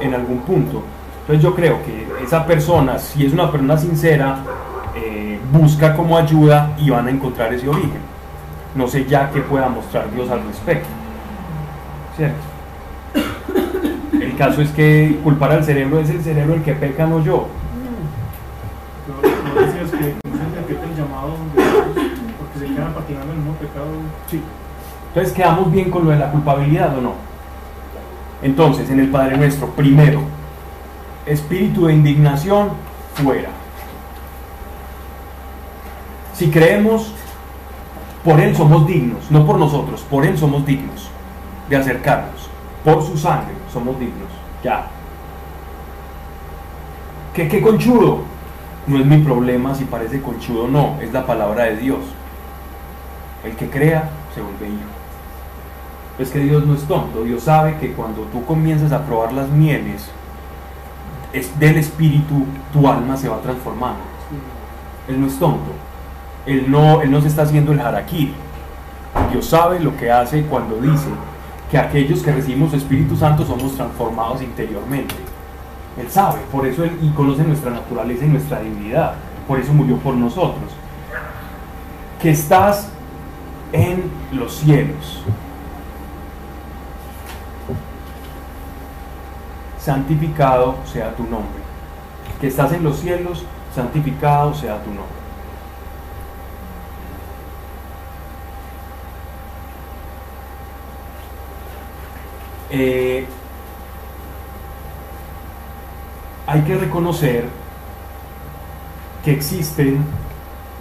en 0.02 0.14
algún 0.14 0.40
punto. 0.40 0.84
Entonces 1.22 1.44
yo 1.44 1.56
creo 1.56 1.80
que 1.84 2.08
esa 2.24 2.46
persona, 2.46 2.98
si 2.98 3.26
es 3.26 3.34
una 3.34 3.52
persona 3.52 3.78
sincera, 3.78 4.40
eh, 4.96 5.40
busca 5.52 5.96
como 5.96 6.18
ayuda 6.18 6.76
y 6.78 6.90
van 6.90 7.08
a 7.08 7.12
encontrar 7.12 7.54
ese 7.54 7.70
origen. 7.70 8.02
No 8.76 8.88
sé 8.88 9.06
ya 9.06 9.30
qué 9.32 9.42
pueda 9.42 9.70
mostrar 9.70 10.12
Dios 10.12 10.30
al 10.30 10.44
respecto. 10.44 10.88
¿Cierto? 12.16 12.38
El 14.14 14.36
caso 14.36 14.62
es 14.62 14.72
que 14.72 15.20
culpar 15.24 15.52
al 15.52 15.64
cerebro 15.64 16.00
es 16.00 16.10
el 16.10 16.22
cerebro 16.22 16.56
el 16.56 16.64
que 16.64 16.74
peca, 16.74 17.06
no 17.06 17.24
yo. 17.24 17.48
No, 19.08 19.62
decías 19.62 19.92
que 19.92 20.21
Entonces, 25.10 25.34
¿quedamos 25.34 25.72
bien 25.72 25.91
con 25.91 26.06
lo 26.06 26.12
de 26.12 26.18
la 26.18 26.32
culpabilidad 26.32 26.98
o 26.98 27.01
no? 27.01 27.13
Entonces, 28.41 28.89
en 28.89 29.00
el 29.00 29.10
Padre 29.10 29.38
Nuestro, 29.38 29.68
primero, 29.68 30.22
espíritu 31.25 31.86
de 31.86 31.94
indignación, 31.94 32.70
fuera. 33.13 33.50
Si 36.34 36.50
creemos, 36.50 37.13
por 38.24 38.39
Él 38.39 38.56
somos 38.56 38.88
dignos, 38.88 39.30
no 39.30 39.46
por 39.46 39.60
nosotros, 39.60 40.01
por 40.10 40.25
Él 40.25 40.38
somos 40.38 40.65
dignos 40.65 41.10
de 41.70 41.75
acercarnos, 41.75 42.50
por 42.84 43.03
su 43.03 43.18
sangre 43.18 43.53
somos 43.72 44.00
dignos. 44.00 44.30
Ya. 44.63 44.88
¿Qué, 47.34 47.48
¿Qué 47.48 47.62
conchudo? 47.62 48.24
No 48.88 48.98
es 48.98 49.06
mi 49.06 49.18
problema 49.20 49.75
si 49.75 49.86
parece 49.86 50.22
conchudo 50.22 50.63
o 50.63 50.68
no, 50.68 50.98
es 51.01 51.13
la 51.13 51.25
palabra 51.25 51.65
de 51.65 51.77
Dios. 51.77 52.00
El 53.44 53.56
que 53.56 53.70
crea 53.70 54.10
se 54.34 54.42
vuelve 54.42 54.68
hijo. 54.68 54.90
Es 56.20 56.30
que 56.30 56.40
Dios 56.40 56.66
no 56.66 56.76
es 56.76 56.84
tonto, 56.84 57.24
Dios 57.24 57.44
sabe 57.44 57.78
que 57.78 57.94
cuando 57.94 58.24
tú 58.24 58.46
comienzas 58.46 58.92
a 58.92 59.06
probar 59.06 59.34
las 59.34 59.50
mieles 59.50 60.10
es 61.34 61.58
del 61.60 61.78
espíritu, 61.78 62.46
tu 62.74 62.88
alma 62.88 63.18
se 63.18 63.30
va 63.30 63.42
transformando. 63.42 64.02
Él 65.08 65.20
no 65.20 65.28
es 65.28 65.40
tonto, 65.40 65.72
él 66.46 66.70
no, 66.70 67.02
él 67.02 67.10
no 67.10 67.22
se 67.22 67.28
está 67.28 67.44
haciendo 67.44 67.72
el 67.72 67.80
harakiri. 67.80 68.34
Dios 69.32 69.46
sabe 69.46 69.80
lo 69.80 69.96
que 69.98 70.12
hace 70.12 70.44
cuando 70.44 70.76
dice 70.76 71.10
que 71.70 71.78
aquellos 71.78 72.22
que 72.22 72.34
recibimos 72.34 72.74
Espíritu 72.74 73.16
Santo 73.16 73.46
somos 73.46 73.76
transformados 73.76 74.42
interiormente. 74.42 75.16
Él 75.98 76.10
sabe, 76.10 76.40
por 76.52 76.66
eso 76.66 76.84
Él 76.84 76.98
y 77.02 77.10
conoce 77.10 77.44
nuestra 77.44 77.72
naturaleza 77.72 78.26
y 78.26 78.30
nuestra 78.30 78.60
divinidad. 78.60 79.14
Por 79.48 79.60
eso 79.60 79.74
murió 79.74 79.98
por 79.98 80.14
nosotros. 80.16 80.72
Que 82.22 82.32
estás 82.32 82.90
en 83.74 84.12
los 84.32 84.56
cielos. 84.58 85.24
Santificado 89.80 90.75
sea 90.86 91.16
tu 91.16 91.24
nombre. 91.24 91.62
Que 92.40 92.48
estás 92.48 92.72
en 92.74 92.84
los 92.84 93.00
cielos, 93.00 93.44
santificado 93.74 94.54
sea 94.54 94.84
tu 94.84 94.90
nombre. 94.90 95.22
Eh, 102.70 103.25
hay 106.48 106.62
que 106.62 106.78
reconocer 106.78 107.46
que 109.25 109.32
existen 109.34 110.04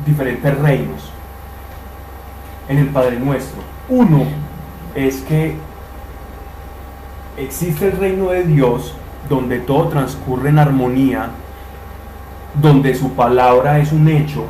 diferentes 0.06 0.56
reinos 0.58 1.10
en 2.70 2.78
el 2.78 2.86
Padre 2.86 3.18
Nuestro. 3.18 3.60
Uno 3.88 4.24
es 4.94 5.20
que 5.22 5.56
existe 7.36 7.86
el 7.86 7.98
reino 7.98 8.30
de 8.30 8.44
Dios 8.44 8.94
donde 9.28 9.58
todo 9.58 9.88
transcurre 9.88 10.50
en 10.50 10.58
armonía, 10.60 11.30
donde 12.62 12.94
su 12.94 13.12
palabra 13.14 13.80
es 13.80 13.92
un 13.92 14.08
hecho, 14.08 14.44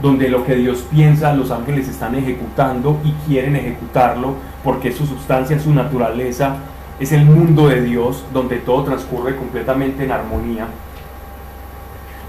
donde 0.00 0.28
lo 0.28 0.44
que 0.44 0.54
Dios 0.54 0.86
piensa 0.90 1.34
los 1.34 1.50
ángeles 1.50 1.88
están 1.88 2.14
ejecutando 2.14 2.98
y 3.04 3.12
quieren 3.26 3.56
ejecutarlo 3.56 4.34
porque 4.64 4.92
su 4.92 5.06
sustancia, 5.06 5.60
su 5.60 5.72
naturaleza 5.74 6.56
es 6.98 7.12
el 7.12 7.26
mundo 7.26 7.68
de 7.68 7.82
Dios 7.82 8.24
donde 8.32 8.56
todo 8.56 8.84
transcurre 8.84 9.36
completamente 9.36 10.04
en 10.04 10.12
armonía. 10.12 10.66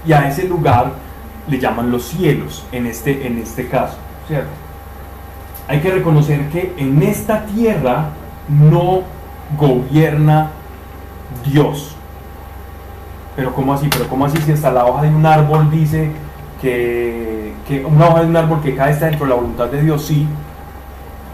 Y 0.06 0.12
a 0.12 0.28
ese 0.28 0.46
lugar 0.46 0.92
le 1.48 1.58
llaman 1.58 1.90
los 1.90 2.04
cielos 2.04 2.66
en 2.70 2.86
este, 2.86 3.26
en 3.26 3.38
este 3.38 3.66
caso, 3.66 3.96
¿cierto? 4.28 4.69
Hay 5.70 5.78
que 5.78 5.92
reconocer 5.92 6.48
que 6.48 6.74
en 6.78 7.00
esta 7.00 7.44
tierra 7.46 8.06
no 8.48 9.02
gobierna 9.56 10.50
Dios. 11.44 11.94
Pero 13.36 13.54
¿cómo 13.54 13.72
así? 13.72 13.88
Pero 13.88 14.08
¿cómo 14.08 14.24
así 14.24 14.36
si 14.38 14.50
hasta 14.50 14.72
la 14.72 14.84
hoja 14.84 15.02
de 15.02 15.10
un 15.10 15.24
árbol 15.24 15.70
dice 15.70 16.10
que, 16.60 17.54
que 17.68 17.84
una 17.84 18.08
hoja 18.08 18.22
de 18.22 18.26
un 18.26 18.36
árbol 18.36 18.60
que 18.60 18.74
cae 18.74 18.90
está 18.90 19.06
dentro 19.06 19.26
de 19.26 19.30
la 19.30 19.36
voluntad 19.36 19.68
de 19.68 19.80
Dios? 19.80 20.04
Sí, 20.04 20.26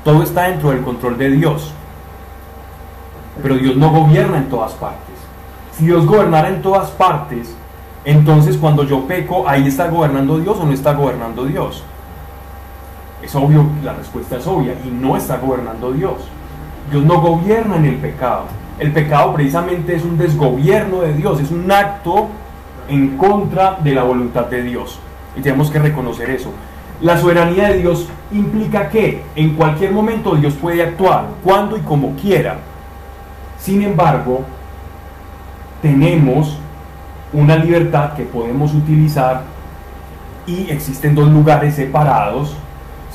todo 0.05 0.23
está 0.23 0.49
dentro 0.49 0.69
del 0.69 0.83
control 0.83 1.17
de 1.17 1.31
Dios. 1.31 1.73
Pero 3.43 3.55
Dios 3.55 3.75
no 3.77 3.91
gobierna 3.91 4.37
en 4.37 4.51
todas 4.51 4.75
partes. 4.75 5.17
Si 5.79 5.87
Dios 5.87 6.05
gobernara 6.05 6.51
en 6.51 6.61
todas 6.61 6.91
partes, 6.91 7.57
entonces 8.05 8.59
cuando 8.59 8.85
yo 8.85 9.07
peco, 9.07 9.49
ahí 9.49 9.67
está 9.67 9.89
gobernando 9.89 10.39
Dios 10.39 10.59
o 10.61 10.67
no 10.67 10.73
está 10.73 10.93
gobernando 10.93 11.47
Dios. 11.47 11.83
Es 13.23 13.35
obvio, 13.35 13.67
la 13.83 13.95
respuesta 13.95 14.37
es 14.37 14.47
obvia, 14.47 14.75
y 14.85 14.89
no 14.89 15.17
está 15.17 15.39
gobernando 15.39 15.93
Dios. 15.93 16.17
Dios 16.91 17.05
no 17.05 17.21
gobierna 17.21 17.77
en 17.77 17.87
el 17.87 17.97
pecado. 17.97 18.45
El 18.79 18.93
pecado 18.93 19.33
precisamente 19.35 19.97
es 19.97 20.05
un 20.05 20.19
desgobierno 20.19 21.01
de 21.01 21.15
Dios, 21.15 21.41
es 21.41 21.51
un 21.51 21.71
acto 21.71 22.29
en 22.89 23.17
contra 23.17 23.79
de 23.83 23.95
la 23.95 24.03
voluntad 24.03 24.47
de 24.47 24.63
Dios. 24.63 24.99
Y 25.37 25.41
tenemos 25.41 25.71
que 25.71 25.79
reconocer 25.79 26.31
eso. 26.31 26.53
La 27.01 27.19
soberanía 27.19 27.69
de 27.69 27.79
Dios 27.79 28.09
implica 28.33 28.89
que 28.89 29.23
en 29.35 29.55
cualquier 29.55 29.93
momento 29.93 30.35
Dios 30.35 30.55
puede 30.55 30.83
actuar, 30.83 31.27
cuando 31.43 31.77
y 31.77 31.81
como 31.81 32.15
quiera. 32.17 32.59
Sin 33.59 33.83
embargo, 33.83 34.45
tenemos 35.83 36.59
una 37.33 37.57
libertad 37.57 38.15
que 38.15 38.23
podemos 38.23 38.73
utilizar 38.73 39.43
y 40.47 40.71
existen 40.71 41.15
dos 41.15 41.29
lugares 41.29 41.75
separados. 41.75 42.57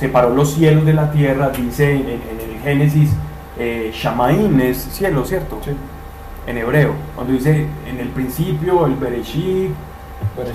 Separó 0.01 0.31
los 0.31 0.55
cielos 0.55 0.83
de 0.83 0.93
la 0.93 1.11
tierra, 1.11 1.51
dice 1.51 1.91
en, 1.93 2.07
el 2.07 2.59
Génesis, 2.63 3.11
eh, 3.59 3.91
Shamaim 3.93 4.59
es 4.59 4.79
cielo, 4.79 5.23
¿cierto? 5.23 5.59
En 6.47 6.57
hebreo, 6.57 6.95
cuando 7.13 7.33
dice 7.33 7.67
en 7.87 7.99
el 7.99 8.07
principio, 8.07 8.87
el 8.87 8.95
Bereshit, 8.95 9.69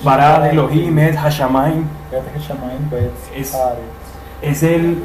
para 0.03 0.49
Elohim 0.49 0.99
es 0.99 1.15
Hashamaim. 1.15 1.85
Es, 3.33 3.55
es 4.41 4.63
el, 4.63 4.97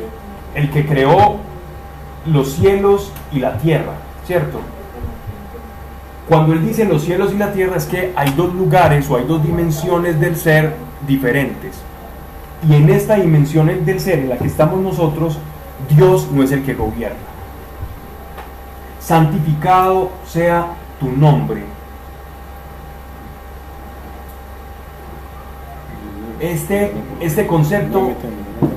el 0.56 0.70
que 0.72 0.87
creó 0.87 1.37
los 2.26 2.54
cielos 2.54 3.12
y 3.30 3.38
la 3.38 3.58
tierra, 3.58 3.92
¿cierto? 4.26 4.58
Cuando 6.28 6.52
él 6.52 6.66
dice 6.66 6.84
los 6.84 7.04
cielos 7.04 7.32
y 7.32 7.38
la 7.38 7.52
tierra 7.52 7.76
es 7.76 7.84
que 7.84 8.12
hay 8.16 8.32
dos 8.32 8.52
lugares 8.52 9.08
o 9.08 9.18
hay 9.18 9.25
dos 9.25 9.40
dimensiones 9.40 10.18
del 10.18 10.34
ser 10.34 10.75
diferentes. 11.06 11.80
Y 12.69 12.75
en 12.75 12.90
esta 12.90 13.16
dimensión 13.16 13.85
del 13.85 14.00
ser 14.00 14.21
en 14.21 14.28
la 14.28 14.38
que 14.38 14.47
estamos 14.47 14.81
nosotros, 14.81 15.38
Dios 15.88 16.28
no 16.31 16.42
es 16.42 16.52
el 16.52 16.62
que 16.62 16.75
gobierna. 16.75 17.19
Santificado 19.00 20.11
sea 20.25 20.66
tu 21.00 21.11
nombre 21.11 21.62
este, 26.42 26.92
este 27.21 27.47
concepto, 27.47 28.12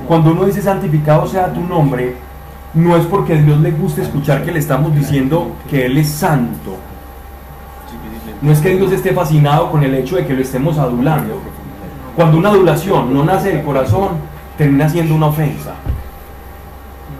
cuando 0.06 0.30
uno 0.30 0.44
dice 0.44 0.62
santificado 0.62 1.26
sea 1.26 1.52
tu 1.52 1.60
nombre, 1.60 2.14
no 2.74 2.96
es 2.96 3.04
porque 3.06 3.34
a 3.34 3.36
Dios 3.36 3.60
le 3.60 3.72
guste 3.72 4.02
escuchar 4.02 4.44
que 4.44 4.52
le 4.52 4.60
estamos 4.60 4.94
diciendo 4.94 5.52
que 5.68 5.86
Él 5.86 5.98
es 5.98 6.08
santo. 6.08 6.76
No 8.40 8.52
es 8.52 8.60
que 8.60 8.76
Dios 8.76 8.92
esté 8.92 9.12
fascinado 9.12 9.70
con 9.70 9.82
el 9.82 9.94
hecho 9.94 10.16
de 10.16 10.26
que 10.26 10.34
lo 10.34 10.42
estemos 10.42 10.78
adulando. 10.78 11.40
Cuando 12.16 12.38
una 12.38 12.48
adulación 12.48 13.12
no 13.12 13.24
nace 13.24 13.52
del 13.52 13.62
corazón, 13.62 14.08
termina 14.56 14.88
siendo 14.88 15.14
una 15.14 15.26
ofensa. 15.26 15.74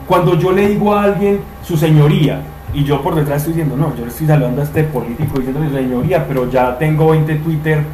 Cuando 0.08 0.38
yo 0.38 0.52
le 0.52 0.68
digo 0.68 0.94
a 0.94 1.04
alguien 1.04 1.40
su 1.62 1.76
señoría, 1.76 2.40
y 2.72 2.82
yo 2.82 3.02
por 3.02 3.14
detrás 3.14 3.38
estoy 3.38 3.52
diciendo, 3.52 3.76
no, 3.76 3.94
yo 3.94 4.04
le 4.04 4.10
estoy 4.10 4.26
saludando 4.26 4.62
a 4.62 4.64
este 4.64 4.84
político 4.84 5.38
diciéndole 5.38 5.70
señoría, 5.70 6.26
pero 6.26 6.50
ya 6.50 6.76
tengo 6.78 7.10
20 7.10 7.34
Twitter 7.36 7.84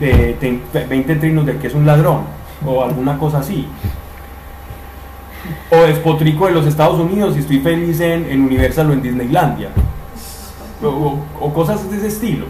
de, 0.00 0.58
20 0.88 1.16
trinos 1.16 1.46
de 1.46 1.58
que 1.58 1.66
es 1.66 1.74
un 1.74 1.86
ladrón 1.86 2.20
o 2.64 2.82
alguna 2.82 3.18
cosa 3.18 3.38
así. 3.38 3.68
O 5.70 5.76
despotrico 5.76 6.46
de 6.46 6.52
los 6.52 6.66
Estados 6.66 6.98
Unidos 6.98 7.36
y 7.36 7.40
estoy 7.40 7.60
feliz 7.60 8.00
en 8.00 8.40
Universal 8.40 8.90
o 8.90 8.92
en 8.94 9.02
Disneylandia. 9.02 9.68
O, 10.82 11.52
cosas 11.52 11.88
de 11.90 11.96
ese 11.96 12.08
estilo. 12.08 12.46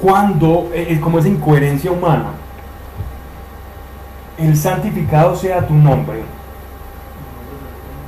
Cuando, 0.00 0.70
es 0.74 0.98
como 1.00 1.18
esa 1.18 1.28
incoherencia 1.28 1.90
humana, 1.90 2.30
el 4.38 4.56
santificado 4.56 5.36
sea 5.36 5.66
tu 5.66 5.74
nombre, 5.74 6.22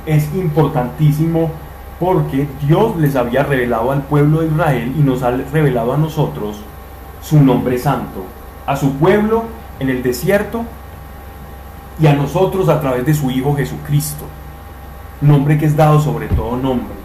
es 0.05 0.33
importantísimo 0.33 1.51
porque 1.99 2.47
Dios 2.65 2.97
les 2.97 3.15
había 3.15 3.43
revelado 3.43 3.91
al 3.91 4.01
pueblo 4.01 4.41
de 4.41 4.47
Israel 4.47 4.93
y 4.97 5.01
nos 5.01 5.23
ha 5.23 5.31
revelado 5.31 5.93
a 5.93 5.97
nosotros 5.97 6.61
su 7.21 7.41
nombre 7.41 7.77
santo, 7.77 8.25
a 8.65 8.75
su 8.75 8.93
pueblo 8.93 9.43
en 9.79 9.89
el 9.89 10.03
desierto 10.03 10.63
y 11.99 12.07
a 12.07 12.13
nosotros 12.13 12.69
a 12.69 12.81
través 12.81 13.05
de 13.05 13.13
su 13.13 13.29
Hijo 13.29 13.55
Jesucristo, 13.55 14.25
nombre 15.21 15.57
que 15.57 15.67
es 15.67 15.75
dado 15.75 16.01
sobre 16.01 16.27
todo 16.27 16.57
nombre. 16.57 17.02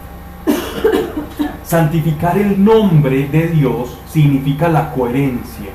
Santificar 1.69 2.35
el 2.35 2.65
nombre 2.65 3.27
de 3.27 3.49
Dios 3.49 3.95
significa 4.07 4.67
la 4.69 4.91
coherencia, 4.91 5.69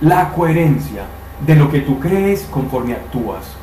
la 0.00 0.28
coherencia 0.28 1.02
de 1.44 1.56
lo 1.56 1.68
que 1.68 1.80
tú 1.80 1.98
crees 1.98 2.42
conforme 2.48 2.92
actúas 2.92 3.56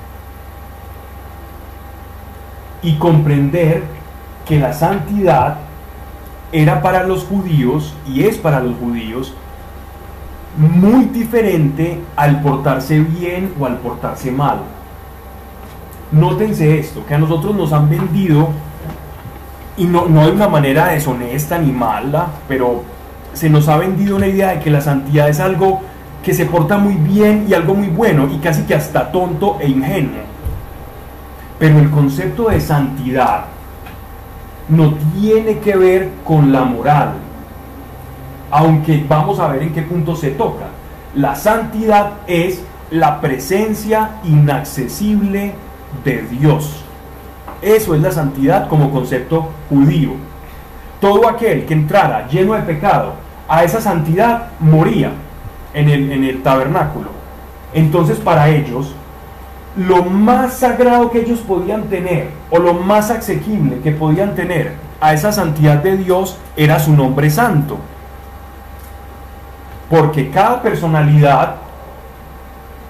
y 2.81 2.97
comprender 2.97 3.83
que 4.45 4.59
la 4.59 4.73
santidad 4.73 5.59
era 6.51 6.81
para 6.81 7.03
los 7.03 7.23
judíos 7.23 7.95
y 8.05 8.25
es 8.25 8.37
para 8.37 8.59
los 8.59 8.75
judíos 8.75 9.33
muy 10.57 11.05
diferente 11.05 12.01
al 12.17 12.41
portarse 12.41 12.99
bien 12.99 13.53
o 13.57 13.65
al 13.65 13.77
portarse 13.77 14.29
mal. 14.29 14.57
Nótense 16.11 16.77
esto, 16.77 17.05
que 17.05 17.15
a 17.15 17.17
nosotros 17.17 17.55
nos 17.55 17.71
han 17.71 17.89
vendido, 17.89 18.49
y 19.77 19.85
no, 19.85 20.07
no 20.07 20.25
de 20.25 20.31
una 20.31 20.47
manera 20.47 20.87
deshonesta 20.87 21.57
ni 21.57 21.71
mala, 21.71 22.27
pero 22.47 22.83
se 23.33 23.49
nos 23.49 23.67
ha 23.67 23.77
vendido 23.77 24.15
una 24.15 24.27
idea 24.27 24.51
de 24.51 24.59
que 24.59 24.69
la 24.69 24.81
santidad 24.81 25.27
es 25.27 25.39
algo 25.39 25.81
que 26.23 26.33
se 26.33 26.45
porta 26.45 26.77
muy 26.77 26.95
bien 26.95 27.45
y 27.49 27.53
algo 27.53 27.75
muy 27.75 27.89
bueno 27.89 28.27
y 28.31 28.37
casi 28.37 28.63
que 28.63 28.75
hasta 28.75 29.11
tonto 29.11 29.57
e 29.59 29.67
ingenuo. 29.67 30.23
Pero 31.59 31.79
el 31.79 31.91
concepto 31.91 32.49
de 32.49 32.59
santidad 32.59 33.45
no 34.69 34.95
tiene 35.13 35.59
que 35.59 35.75
ver 35.75 36.09
con 36.23 36.51
la 36.51 36.63
moral, 36.63 37.13
aunque 38.49 39.05
vamos 39.07 39.39
a 39.39 39.49
ver 39.49 39.63
en 39.63 39.73
qué 39.73 39.81
punto 39.81 40.15
se 40.15 40.31
toca. 40.31 40.65
La 41.15 41.35
santidad 41.35 42.13
es 42.27 42.61
la 42.91 43.21
presencia 43.21 44.11
inaccesible 44.23 45.53
de 46.03 46.21
Dios. 46.23 46.84
Eso 47.65 47.95
es 47.95 48.01
la 48.01 48.11
santidad 48.11 48.67
como 48.67 48.91
concepto 48.91 49.49
judío. 49.69 50.11
Todo 51.01 51.27
aquel 51.27 51.65
que 51.65 51.73
entrara 51.73 52.27
lleno 52.27 52.53
de 52.53 52.61
pecado 52.61 53.13
a 53.47 53.63
esa 53.63 53.81
santidad 53.81 54.49
moría 54.59 55.09
en 55.73 55.89
el, 55.89 56.43
tabernáculo. 56.43 57.09
Entonces 57.73 58.19
para 58.19 58.49
ellos, 58.49 58.93
lo 59.75 60.03
más 60.03 60.53
sagrado 60.53 61.09
que 61.09 61.21
ellos 61.21 61.39
podían 61.39 61.85
tener, 61.85 62.29
o 62.51 62.59
lo 62.59 62.75
más 62.75 63.09
asequible 63.09 63.79
que 63.79 63.91
podían 63.91 64.35
tener 64.35 64.73
a 65.01 65.13
esa 65.13 65.31
santidad 65.31 65.81
de 65.81 65.97
Dios, 65.97 66.37
era 66.55 66.77
su 66.77 66.93
nombre 66.93 67.31
santo. 67.31 67.79
Porque 69.89 70.29
cada 70.29 70.61
personalidad 70.61 71.55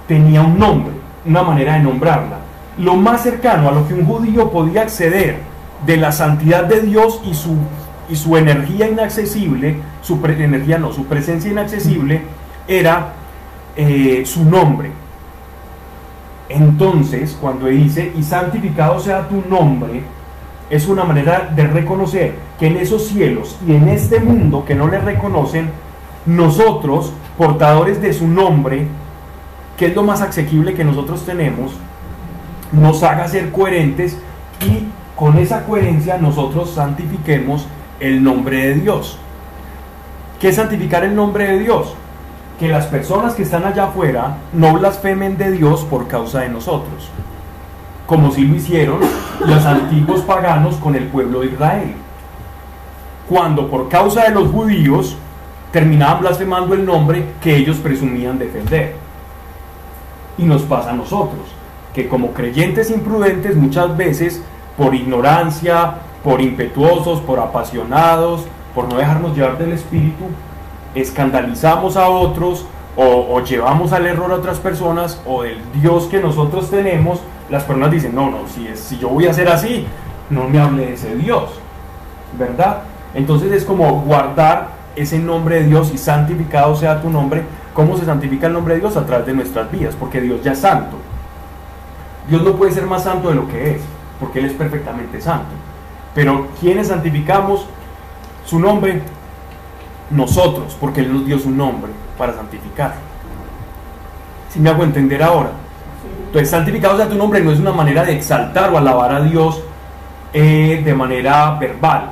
tenía 0.05 0.41
un 0.41 0.59
nombre, 0.59 0.95
una 1.25 1.43
manera 1.43 1.75
de 1.75 1.79
nombrarla. 1.79 2.44
Lo 2.77 2.95
más 2.95 3.23
cercano 3.23 3.69
a 3.69 3.71
lo 3.71 3.87
que 3.87 3.93
un 3.93 4.05
judío 4.05 4.51
podía 4.51 4.81
acceder 4.81 5.39
de 5.85 5.97
la 5.97 6.11
santidad 6.11 6.65
de 6.65 6.81
Dios 6.81 7.21
y 7.25 7.33
su, 7.33 7.55
y 8.09 8.15
su 8.15 8.35
energía 8.37 8.89
inaccesible, 8.89 9.77
su 10.01 10.19
energía 10.25 10.77
no, 10.77 10.91
su 10.91 11.05
presencia 11.05 11.51
inaccesible, 11.51 12.21
era 12.67 13.13
eh, 13.75 14.23
su 14.25 14.43
nombre. 14.45 14.91
Entonces, 16.49 17.37
cuando 17.39 17.67
dice, 17.67 18.11
y 18.17 18.23
santificado 18.23 18.99
sea 18.99 19.27
tu 19.27 19.43
nombre, 19.49 20.03
es 20.69 20.87
una 20.87 21.03
manera 21.03 21.51
de 21.55 21.67
reconocer 21.67 22.35
que 22.59 22.67
en 22.67 22.77
esos 22.77 23.07
cielos 23.07 23.57
y 23.67 23.73
en 23.73 23.87
este 23.87 24.19
mundo 24.19 24.65
que 24.65 24.75
no 24.75 24.87
le 24.87 24.99
reconocen, 24.99 25.69
nosotros, 26.25 27.13
portadores 27.37 28.01
de 28.01 28.13
su 28.13 28.27
nombre, 28.27 28.87
que 29.77 29.87
es 29.87 29.95
lo 29.95 30.03
más 30.03 30.21
asequible 30.21 30.73
que 30.73 30.83
nosotros 30.83 31.25
tenemos, 31.25 31.73
nos 32.71 33.03
haga 33.03 33.27
ser 33.27 33.51
coherentes 33.51 34.17
y 34.61 34.87
con 35.15 35.37
esa 35.37 35.65
coherencia 35.65 36.17
nosotros 36.17 36.71
santifiquemos 36.71 37.67
el 37.99 38.23
nombre 38.23 38.67
de 38.67 38.73
Dios. 38.75 39.17
¿Qué 40.39 40.49
es 40.49 40.55
santificar 40.55 41.03
el 41.03 41.15
nombre 41.15 41.47
de 41.47 41.59
Dios? 41.59 41.93
Que 42.59 42.67
las 42.67 42.87
personas 42.87 43.33
que 43.33 43.43
están 43.43 43.65
allá 43.65 43.85
afuera 43.85 44.37
no 44.53 44.73
blasfemen 44.73 45.37
de 45.37 45.51
Dios 45.51 45.83
por 45.85 46.07
causa 46.07 46.41
de 46.41 46.49
nosotros, 46.49 47.09
como 48.05 48.31
si 48.31 48.45
lo 48.45 48.55
hicieron 48.55 48.99
los 49.39 49.65
antiguos 49.65 50.21
paganos 50.21 50.75
con 50.75 50.95
el 50.95 51.05
pueblo 51.07 51.41
de 51.41 51.47
Israel. 51.47 51.93
Cuando 53.29 53.69
por 53.69 53.89
causa 53.89 54.23
de 54.23 54.31
los 54.31 54.51
judíos 54.51 55.17
terminaban 55.71 56.21
blasfemando 56.21 56.73
el 56.73 56.85
nombre 56.85 57.25
que 57.41 57.55
ellos 57.55 57.77
presumían 57.77 58.39
defender. 58.39 58.95
Y 60.37 60.43
nos 60.43 60.61
pasa 60.63 60.91
a 60.91 60.93
nosotros, 60.93 61.41
que 61.95 62.09
como 62.09 62.33
creyentes 62.33 62.91
imprudentes 62.91 63.55
muchas 63.55 63.95
veces, 63.95 64.41
por 64.77 64.93
ignorancia, 64.93 65.95
por 66.23 66.41
impetuosos, 66.41 67.21
por 67.21 67.39
apasionados, 67.39 68.45
por 68.75 68.89
no 68.89 68.97
dejarnos 68.97 69.35
llevar 69.35 69.57
del 69.57 69.71
Espíritu, 69.71 70.25
escandalizamos 70.93 71.95
a 71.95 72.09
otros 72.09 72.65
o, 72.97 73.41
llevamos 73.41 73.91
al 73.91 74.05
error 74.05 74.31
a 74.31 74.35
otras 74.35 74.59
personas 74.59 75.21
o 75.25 75.43
del 75.43 75.59
Dios 75.81 76.05
que 76.05 76.19
nosotros 76.19 76.69
tenemos, 76.69 77.19
las 77.49 77.63
personas 77.63 77.91
dicen, 77.91 78.13
no, 78.13 78.29
no, 78.29 78.47
si, 78.47 78.67
si 78.75 78.97
yo 78.97 79.09
voy 79.09 79.27
a 79.27 79.33
ser 79.33 79.49
así, 79.49 79.85
no 80.29 80.47
me 80.47 80.59
hable 80.59 80.85
de 80.85 80.93
ese 80.93 81.15
Dios, 81.15 81.49
¿verdad? 82.37 82.83
Entonces 83.13 83.51
es 83.51 83.65
como 83.65 84.01
guardar 84.01 84.69
ese 84.95 85.19
nombre 85.19 85.61
de 85.61 85.67
Dios 85.67 85.91
y 85.93 85.97
santificado 85.97 86.75
sea 86.75 87.01
tu 87.01 87.09
nombre 87.09 87.43
¿Cómo 87.75 87.97
se 87.97 88.05
santifica 88.05 88.47
el 88.47 88.53
nombre 88.53 88.75
de 88.75 88.79
Dios? 88.79 88.95
A 88.95 89.05
través 89.05 89.25
de 89.25 89.33
nuestras 89.33 89.69
vidas, 89.69 89.95
porque 89.99 90.21
Dios 90.21 90.41
ya 90.41 90.53
es 90.53 90.59
santo. 90.59 90.95
Dios 92.29 92.43
no 92.43 92.53
puede 92.53 92.71
ser 92.71 92.85
más 92.85 93.03
santo 93.03 93.29
de 93.29 93.35
lo 93.35 93.47
que 93.47 93.71
es, 93.71 93.81
porque 94.19 94.39
Él 94.39 94.45
es 94.45 94.53
perfectamente 94.53 95.21
santo. 95.21 95.49
Pero 96.13 96.47
¿quiénes 96.59 96.87
santificamos 96.87 97.65
su 98.45 98.59
nombre? 98.59 99.01
Nosotros, 100.09 100.77
porque 100.79 101.01
Él 101.01 101.13
nos 101.13 101.25
dio 101.25 101.39
su 101.39 101.49
nombre 101.49 101.91
para 102.17 102.33
santificar. 102.33 102.95
Si 104.49 104.59
me 104.59 104.69
hago 104.69 104.83
entender 104.83 105.21
ahora. 105.21 105.51
Entonces, 106.27 106.49
santificado 106.49 106.97
sea 106.97 107.09
tu 107.09 107.15
nombre 107.15 107.41
no 107.41 107.51
es 107.51 107.59
una 107.59 107.71
manera 107.71 108.03
de 108.03 108.13
exaltar 108.13 108.71
o 108.71 108.77
alabar 108.77 109.13
a 109.13 109.21
Dios 109.21 109.61
eh, 110.33 110.81
de 110.83 110.93
manera 110.93 111.55
verbal, 111.59 112.11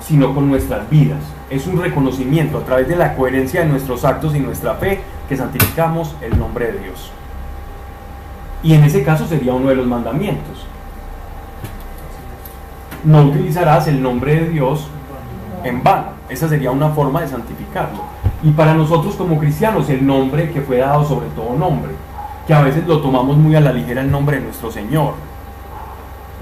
sino 0.00 0.34
con 0.34 0.48
nuestras 0.48 0.88
vidas 0.88 1.34
es 1.50 1.66
un 1.66 1.80
reconocimiento 1.80 2.58
a 2.58 2.64
través 2.64 2.88
de 2.88 2.96
la 2.96 3.14
coherencia 3.14 3.60
de 3.60 3.66
nuestros 3.66 4.04
actos 4.04 4.34
y 4.34 4.40
nuestra 4.40 4.74
fe 4.74 5.00
que 5.28 5.36
santificamos 5.36 6.14
el 6.20 6.38
nombre 6.38 6.72
de 6.72 6.78
Dios. 6.80 7.10
Y 8.64 8.72
en 8.72 8.82
ese 8.82 9.04
caso 9.04 9.26
sería 9.26 9.52
uno 9.52 9.68
de 9.68 9.76
los 9.76 9.86
mandamientos. 9.86 10.66
No 13.04 13.24
utilizarás 13.24 13.86
el 13.88 14.02
nombre 14.02 14.36
de 14.36 14.48
Dios 14.48 14.88
en 15.62 15.82
vano. 15.82 16.06
Esa 16.30 16.48
sería 16.48 16.70
una 16.70 16.88
forma 16.88 17.20
de 17.20 17.28
santificarlo. 17.28 18.02
Y 18.42 18.50
para 18.52 18.72
nosotros 18.72 19.16
como 19.16 19.38
cristianos, 19.38 19.90
el 19.90 20.06
nombre 20.06 20.50
que 20.50 20.62
fue 20.62 20.78
dado 20.78 21.04
sobre 21.04 21.26
todo 21.28 21.54
nombre, 21.58 21.92
que 22.46 22.54
a 22.54 22.62
veces 22.62 22.86
lo 22.86 23.02
tomamos 23.02 23.36
muy 23.36 23.54
a 23.54 23.60
la 23.60 23.72
ligera 23.72 24.00
el 24.00 24.10
nombre 24.10 24.38
de 24.38 24.44
nuestro 24.44 24.70
Señor. 24.70 25.12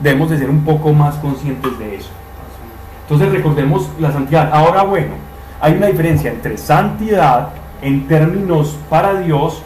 Debemos 0.00 0.30
de 0.30 0.38
ser 0.38 0.48
un 0.48 0.64
poco 0.64 0.92
más 0.92 1.16
conscientes 1.16 1.76
de 1.80 1.96
eso. 1.96 2.10
Entonces 3.02 3.32
recordemos 3.32 3.90
la 3.98 4.12
santidad. 4.12 4.48
Ahora 4.52 4.84
bueno, 4.84 5.14
hay 5.60 5.74
una 5.74 5.88
diferencia 5.88 6.30
entre 6.30 6.56
santidad 6.56 7.50
en 7.82 8.06
términos 8.06 8.76
para 8.88 9.14
Dios 9.14 9.62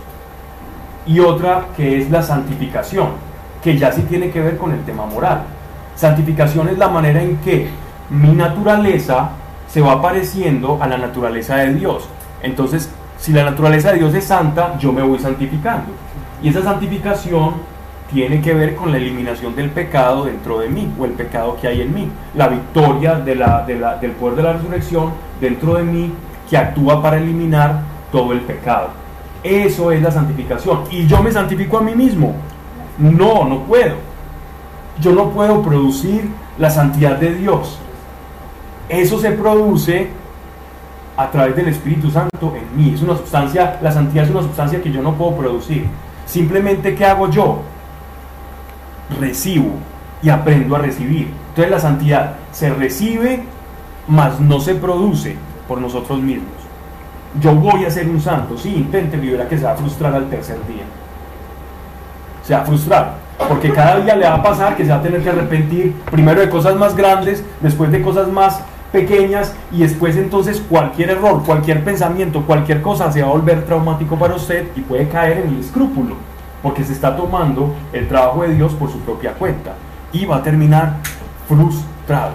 y 1.06 1.20
otra 1.20 1.66
que 1.76 2.00
es 2.00 2.10
la 2.10 2.22
santificación, 2.22 3.08
que 3.62 3.78
ya 3.78 3.92
sí 3.92 4.02
tiene 4.02 4.30
que 4.30 4.40
ver 4.40 4.56
con 4.56 4.72
el 4.72 4.84
tema 4.84 5.06
moral. 5.06 5.42
Santificación 5.94 6.68
es 6.68 6.78
la 6.78 6.88
manera 6.88 7.22
en 7.22 7.36
que 7.38 7.68
mi 8.10 8.32
naturaleza 8.32 9.30
se 9.68 9.80
va 9.80 10.00
pareciendo 10.00 10.78
a 10.80 10.86
la 10.86 10.98
naturaleza 10.98 11.56
de 11.56 11.74
Dios. 11.74 12.08
Entonces, 12.42 12.90
si 13.18 13.32
la 13.32 13.44
naturaleza 13.44 13.92
de 13.92 13.98
Dios 13.98 14.14
es 14.14 14.24
santa, 14.24 14.78
yo 14.78 14.92
me 14.92 15.02
voy 15.02 15.18
santificando. 15.18 15.92
Y 16.42 16.48
esa 16.48 16.62
santificación 16.62 17.54
tiene 18.12 18.40
que 18.40 18.54
ver 18.54 18.76
con 18.76 18.92
la 18.92 18.98
eliminación 18.98 19.56
del 19.56 19.70
pecado 19.70 20.24
dentro 20.26 20.60
de 20.60 20.68
mí 20.68 20.92
o 20.98 21.04
el 21.04 21.12
pecado 21.12 21.56
que 21.60 21.66
hay 21.66 21.82
en 21.82 21.94
mí, 21.94 22.08
la 22.34 22.48
victoria 22.48 23.16
del 23.16 23.38
poder 24.12 24.36
de 24.36 24.42
la 24.42 24.52
resurrección 24.52 25.12
dentro 25.40 25.74
de 25.74 25.82
mí 25.82 26.12
que 26.48 26.56
actúa 26.56 27.02
para 27.02 27.16
eliminar 27.16 27.80
todo 28.12 28.32
el 28.32 28.40
pecado. 28.42 29.05
Eso 29.46 29.92
es 29.92 30.02
la 30.02 30.10
santificación. 30.10 30.84
Y 30.90 31.06
yo 31.06 31.22
me 31.22 31.30
santifico 31.30 31.78
a 31.78 31.82
mí 31.82 31.94
mismo. 31.94 32.34
No, 32.98 33.44
no 33.44 33.60
puedo. 33.60 33.94
Yo 35.00 35.12
no 35.12 35.30
puedo 35.30 35.62
producir 35.62 36.28
la 36.58 36.70
santidad 36.70 37.16
de 37.16 37.34
Dios. 37.34 37.78
Eso 38.88 39.18
se 39.18 39.32
produce 39.32 40.08
a 41.16 41.30
través 41.30 41.56
del 41.56 41.68
Espíritu 41.68 42.10
Santo 42.10 42.54
en 42.56 42.76
mí. 42.76 42.94
Es 42.94 43.02
una 43.02 43.16
sustancia, 43.16 43.78
la 43.82 43.92
santidad 43.92 44.24
es 44.24 44.30
una 44.30 44.42
sustancia 44.42 44.82
que 44.82 44.90
yo 44.90 45.02
no 45.02 45.14
puedo 45.14 45.36
producir. 45.36 45.86
Simplemente, 46.24 46.94
¿qué 46.94 47.04
hago 47.04 47.30
yo? 47.30 47.62
recibo 49.20 49.70
y 50.22 50.30
aprendo 50.30 50.76
a 50.76 50.80
recibir. 50.80 51.30
Entonces 51.50 51.70
la 51.70 51.80
santidad 51.80 52.34
se 52.52 52.70
recibe, 52.70 53.42
mas 54.08 54.40
no 54.40 54.60
se 54.60 54.74
produce 54.74 55.36
por 55.68 55.80
nosotros 55.80 56.20
mismos. 56.20 56.55
Yo 57.40 57.54
voy 57.54 57.84
a 57.84 57.90
ser 57.90 58.08
un 58.08 58.20
santo, 58.20 58.56
sí, 58.56 58.74
intente, 58.74 59.16
vivir 59.16 59.40
que 59.48 59.58
se 59.58 59.64
va 59.64 59.72
a 59.72 59.76
frustrar 59.76 60.14
al 60.14 60.28
tercer 60.28 60.56
día. 60.66 60.84
Se 62.42 62.54
va 62.54 62.60
a 62.60 62.64
frustrar, 62.64 63.14
porque 63.48 63.72
cada 63.72 64.00
día 64.00 64.16
le 64.16 64.26
va 64.26 64.34
a 64.34 64.42
pasar 64.42 64.76
que 64.76 64.84
se 64.84 64.90
va 64.90 64.96
a 64.96 65.02
tener 65.02 65.22
que 65.22 65.30
arrepentir 65.30 65.94
primero 66.10 66.40
de 66.40 66.48
cosas 66.48 66.76
más 66.76 66.96
grandes, 66.96 67.44
después 67.60 67.90
de 67.90 68.00
cosas 68.02 68.28
más 68.28 68.60
pequeñas 68.92 69.54
y 69.72 69.80
después 69.80 70.16
entonces 70.16 70.62
cualquier 70.68 71.10
error, 71.10 71.42
cualquier 71.44 71.84
pensamiento, 71.84 72.42
cualquier 72.42 72.80
cosa 72.82 73.10
se 73.12 73.20
va 73.20 73.28
a 73.28 73.32
volver 73.32 73.64
traumático 73.64 74.16
para 74.16 74.34
usted 74.34 74.68
y 74.76 74.80
puede 74.80 75.08
caer 75.08 75.38
en 75.38 75.48
el 75.48 75.60
escrúpulo 75.60 76.14
porque 76.62 76.84
se 76.84 76.92
está 76.92 77.16
tomando 77.16 77.74
el 77.92 78.08
trabajo 78.08 78.42
de 78.42 78.54
Dios 78.54 78.72
por 78.74 78.90
su 78.90 78.98
propia 79.00 79.34
cuenta 79.34 79.74
y 80.12 80.24
va 80.24 80.36
a 80.36 80.42
terminar 80.42 80.96
frustrado. 81.46 82.32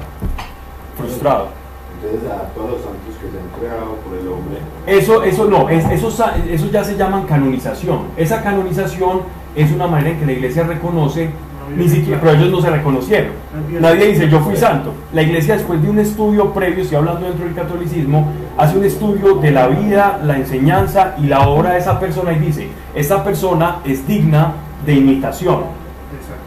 Frustrado. 0.97 1.61
Entonces 2.03 2.31
a 2.31 2.47
todos 2.55 2.71
los 2.71 2.81
santos 2.81 3.15
que 3.21 3.29
se 3.29 3.37
han 3.37 3.59
creado 3.59 3.95
por 3.97 4.17
el 4.17 4.27
hombre. 4.27 4.57
Eso, 4.87 5.23
eso 5.23 5.45
no, 5.45 5.69
es, 5.69 5.85
eso, 5.91 6.07
eso 6.49 6.71
ya 6.71 6.83
se 6.83 6.97
llama 6.97 7.25
canonización. 7.27 7.99
Esa 8.17 8.41
canonización 8.41 9.21
es 9.55 9.71
una 9.71 9.85
manera 9.87 10.11
en 10.11 10.19
que 10.19 10.25
la 10.25 10.31
iglesia 10.31 10.63
reconoce 10.63 11.29
Ni 11.77 11.87
siquiera, 11.87 12.19
pero 12.19 12.33
ellos 12.33 12.49
no 12.49 12.61
se 12.61 12.69
reconocieron. 12.69 13.31
Nadie 13.79 14.07
dice 14.07 14.27
yo 14.29 14.39
fui 14.39 14.57
santo. 14.57 14.93
La 15.13 15.21
iglesia 15.21 15.55
después 15.55 15.81
de 15.81 15.89
un 15.89 15.99
estudio 15.99 16.51
previo, 16.53 16.81
estoy 16.81 16.97
hablando 16.97 17.27
dentro 17.27 17.45
del 17.45 17.53
catolicismo, 17.53 18.31
hace 18.57 18.77
un 18.77 18.83
estudio 18.83 19.35
de 19.35 19.51
la 19.51 19.67
vida, 19.67 20.19
la 20.23 20.37
enseñanza 20.37 21.15
y 21.21 21.27
la 21.27 21.47
obra 21.47 21.73
de 21.73 21.79
esa 21.79 21.99
persona 21.99 22.33
y 22.33 22.39
dice, 22.39 22.67
esta 22.95 23.23
persona 23.23 23.77
es 23.85 24.07
digna 24.07 24.53
de 24.85 24.95
imitación. 24.95 25.81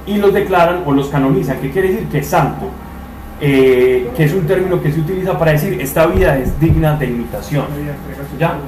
Y 0.07 0.17
los 0.19 0.35
declaran 0.35 0.83
o 0.85 0.93
los 0.93 1.09
canonizan. 1.09 1.59
¿Qué 1.61 1.71
quiere 1.71 1.89
decir? 1.93 2.09
Que 2.09 2.19
es 2.19 2.27
santo. 2.27 2.67
Eh, 3.41 4.11
que 4.17 4.25
es 4.25 4.33
un 4.33 4.47
término 4.47 4.81
que 4.81 4.93
se 4.93 5.01
utiliza 5.01 5.37
para 5.37 5.53
decir 5.53 5.81
esta 5.81 6.07
vida 6.07 6.39
es 6.39 6.59
digna 6.61 6.97
de 6.97 7.07
imitación. 7.07 7.67
¿Ya? 8.39 8.59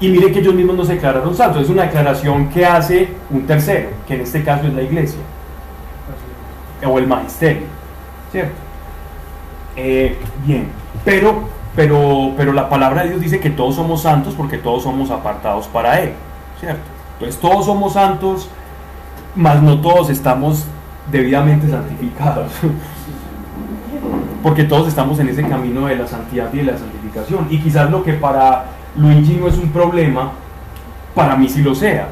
Y 0.00 0.08
mire 0.08 0.32
que 0.32 0.38
ellos 0.38 0.54
mismos 0.54 0.76
no 0.76 0.84
se 0.84 0.94
declararon 0.94 1.34
santos, 1.36 1.62
es 1.62 1.68
una 1.68 1.82
declaración 1.82 2.48
que 2.48 2.64
hace 2.64 3.10
un 3.28 3.46
tercero, 3.46 3.90
que 4.06 4.14
en 4.14 4.22
este 4.22 4.42
caso 4.42 4.66
es 4.66 4.72
la 4.72 4.80
iglesia, 4.80 5.20
o 6.86 6.98
el 6.98 7.06
magisterio, 7.06 7.64
¿cierto? 8.32 8.54
Eh, 9.76 10.16
bien, 10.46 10.68
pero, 11.04 11.44
pero, 11.76 12.32
pero 12.34 12.54
la 12.54 12.70
palabra 12.70 13.02
de 13.02 13.10
Dios 13.10 13.20
dice 13.20 13.40
que 13.40 13.50
todos 13.50 13.74
somos 13.74 14.00
santos 14.00 14.34
porque 14.34 14.56
todos 14.56 14.84
somos 14.84 15.10
apartados 15.10 15.66
para 15.66 16.00
Él, 16.00 16.12
¿cierto? 16.58 16.80
Entonces 17.14 17.38
todos 17.38 17.66
somos 17.66 17.92
santos, 17.92 18.48
mas 19.36 19.62
no 19.62 19.82
todos 19.82 20.08
estamos 20.08 20.64
debidamente 21.12 21.68
santificados, 21.68 22.50
porque 24.42 24.64
todos 24.64 24.88
estamos 24.88 25.18
en 25.18 25.28
ese 25.28 25.42
camino 25.46 25.86
de 25.86 25.96
la 25.96 26.06
santidad 26.06 26.52
y 26.52 26.58
de 26.58 26.64
la 26.64 26.78
santificación, 26.78 27.46
y 27.50 27.58
quizás 27.58 27.90
lo 27.90 28.02
que 28.02 28.14
para 28.14 28.66
Luigi 28.96 29.34
no 29.34 29.48
es 29.48 29.58
un 29.58 29.70
problema, 29.70 30.32
para 31.14 31.36
mí 31.36 31.48
sí 31.48 31.62
lo 31.62 31.74
sea. 31.74 32.08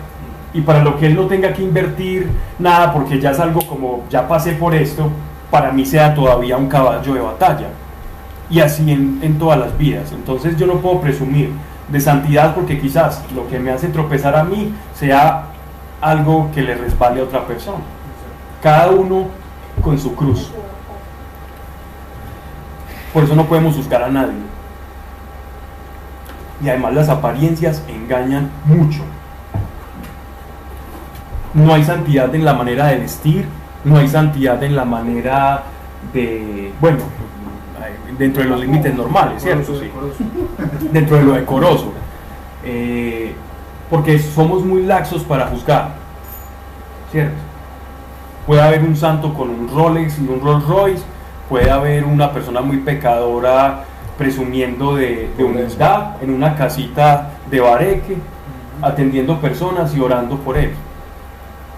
Y 0.55 0.63
para 0.63 0.83
lo 0.83 0.99
que 0.99 1.07
él 1.07 1.15
no 1.15 1.27
tenga 1.27 1.53
que 1.53 1.63
invertir 1.63 2.29
nada, 2.59 2.93
porque 2.93 3.21
ya 3.21 3.31
es 3.31 3.41
algo 3.41 3.61
como, 3.67 4.05
ya 4.11 4.27
pasé 4.27 4.53
por 4.53 4.75
esto, 4.75 5.11
para 5.51 5.73
mí 5.73 5.85
sea 5.85 6.15
todavía 6.15 6.57
un 6.57 6.69
caballo 6.69 7.15
de 7.15 7.21
batalla. 7.21 7.69
Y 8.51 8.61
así 8.61 8.91
en, 8.91 9.19
en 9.23 9.39
todas 9.39 9.59
las 9.59 9.77
vidas. 9.77 10.11
Entonces 10.13 10.57
yo 10.57 10.67
no 10.67 10.75
puedo 10.75 11.01
presumir 11.01 11.51
de 11.89 12.01
santidad 12.01 12.55
porque 12.55 12.81
quizás 12.81 13.23
lo 13.35 13.47
que 13.49 13.59
me 13.59 13.71
hace 13.71 13.89
tropezar 13.89 14.37
a 14.37 14.45
mí 14.45 14.73
sea 14.95 15.45
algo 16.01 16.51
que 16.55 16.63
le 16.63 16.75
resbale 16.75 17.21
a 17.21 17.25
otra 17.25 17.47
persona. 17.47 17.79
Cada 18.63 18.91
uno 18.91 19.27
con 19.83 19.99
su 19.99 20.15
cruz. 20.15 20.51
Por 23.13 23.25
eso 23.25 23.35
no 23.35 23.47
podemos 23.47 23.77
buscar 23.77 24.03
a 24.03 24.09
nadie 24.09 24.35
y 26.63 26.69
además 26.69 26.95
las 26.95 27.09
apariencias 27.09 27.83
engañan 27.89 28.51
mucho. 28.65 29.03
No 31.55 31.75
hay 31.75 31.85
santidad 31.85 32.35
en 32.35 32.45
la 32.45 32.55
manera 32.55 32.87
de 32.87 32.99
vestir, 32.99 33.47
no 33.85 33.97
hay 33.97 34.09
santidad 34.09 34.63
en 34.63 34.77
la 34.77 34.85
manera 34.85 35.63
de, 36.13 36.73
bueno, 36.81 36.99
dentro 38.19 38.43
de 38.43 38.49
los 38.49 38.61
límites 38.61 38.95
normales, 38.95 39.43
¿cierto? 39.43 39.79
Sí. 39.79 39.91
Dentro 40.93 41.17
de 41.17 41.23
lo 41.23 41.33
decoroso. 41.33 41.93
Eh, 42.65 43.35
porque 43.89 44.19
somos 44.19 44.65
muy 44.65 44.83
laxos 44.83 45.23
para 45.23 45.47
juzgar, 45.47 45.95
¿cierto? 47.11 47.37
Puede 48.47 48.63
haber 48.63 48.83
un 48.83 48.97
santo 48.97 49.33
con 49.33 49.51
un 49.51 49.69
Rolex 49.69 50.19
y 50.19 50.27
un 50.27 50.41
Rolls 50.41 50.67
Royce, 50.67 51.03
puede 51.49 51.71
haber 51.71 52.05
una 52.05 52.33
persona 52.33 52.61
muy 52.61 52.79
pecadora 52.79 53.85
presumiendo 54.17 54.97
de, 54.97 55.31
humildad 55.39 56.23
en 56.23 56.31
una 56.31 56.57
casita 56.57 57.31
de 57.51 57.61
bareque, 57.61 58.17
atendiendo 58.83 59.41
personas 59.41 59.95
y 59.95 60.01
orando 60.01 60.37
por 60.39 60.59
él. 60.59 60.73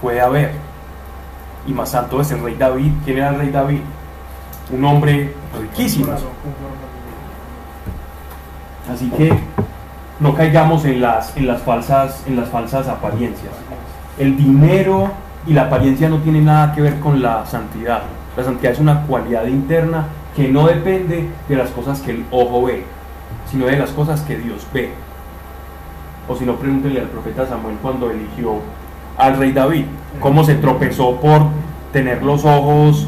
Puede 0.01 0.19
haber. 0.19 0.51
Y 1.67 1.71
más 1.73 1.89
santo 1.89 2.19
es 2.19 2.31
el 2.31 2.43
rey 2.43 2.55
David. 2.55 2.91
¿Quién 3.05 3.17
era 3.17 3.29
el 3.29 3.37
rey 3.37 3.49
David? 3.51 3.81
Un 4.71 4.83
hombre 4.85 5.33
riquísimo. 5.59 6.13
Así 8.91 9.09
que 9.11 9.31
no 10.19 10.33
caigamos 10.33 10.83
en 10.85 11.01
las, 11.01 11.37
en 11.37 11.45
las, 11.47 11.61
falsas, 11.61 12.23
en 12.27 12.35
las 12.35 12.49
falsas 12.49 12.87
apariencias. 12.87 13.53
El 14.17 14.35
dinero 14.35 15.11
y 15.45 15.53
la 15.53 15.63
apariencia 15.63 16.09
no 16.09 16.17
tienen 16.17 16.45
nada 16.45 16.73
que 16.73 16.81
ver 16.81 16.99
con 16.99 17.21
la 17.21 17.45
santidad. 17.45 18.01
La 18.37 18.43
santidad 18.43 18.71
es 18.71 18.79
una 18.79 19.01
cualidad 19.03 19.45
interna 19.45 20.07
que 20.35 20.47
no 20.47 20.67
depende 20.67 21.27
de 21.49 21.55
las 21.55 21.69
cosas 21.71 21.99
que 22.01 22.11
el 22.11 22.25
ojo 22.31 22.63
ve, 22.63 22.85
sino 23.49 23.65
de 23.65 23.77
las 23.77 23.91
cosas 23.91 24.21
que 24.21 24.37
Dios 24.37 24.65
ve. 24.73 24.91
O 26.27 26.35
si 26.35 26.45
no, 26.45 26.55
pregúntele 26.55 27.01
al 27.01 27.07
profeta 27.07 27.45
Samuel 27.45 27.75
cuando 27.81 28.09
eligió 28.09 28.59
al 29.17 29.37
rey 29.37 29.51
David, 29.51 29.85
cómo 30.19 30.43
se 30.43 30.55
tropezó 30.55 31.17
por 31.17 31.41
tener 31.91 32.23
los 32.23 32.45
ojos 32.45 33.07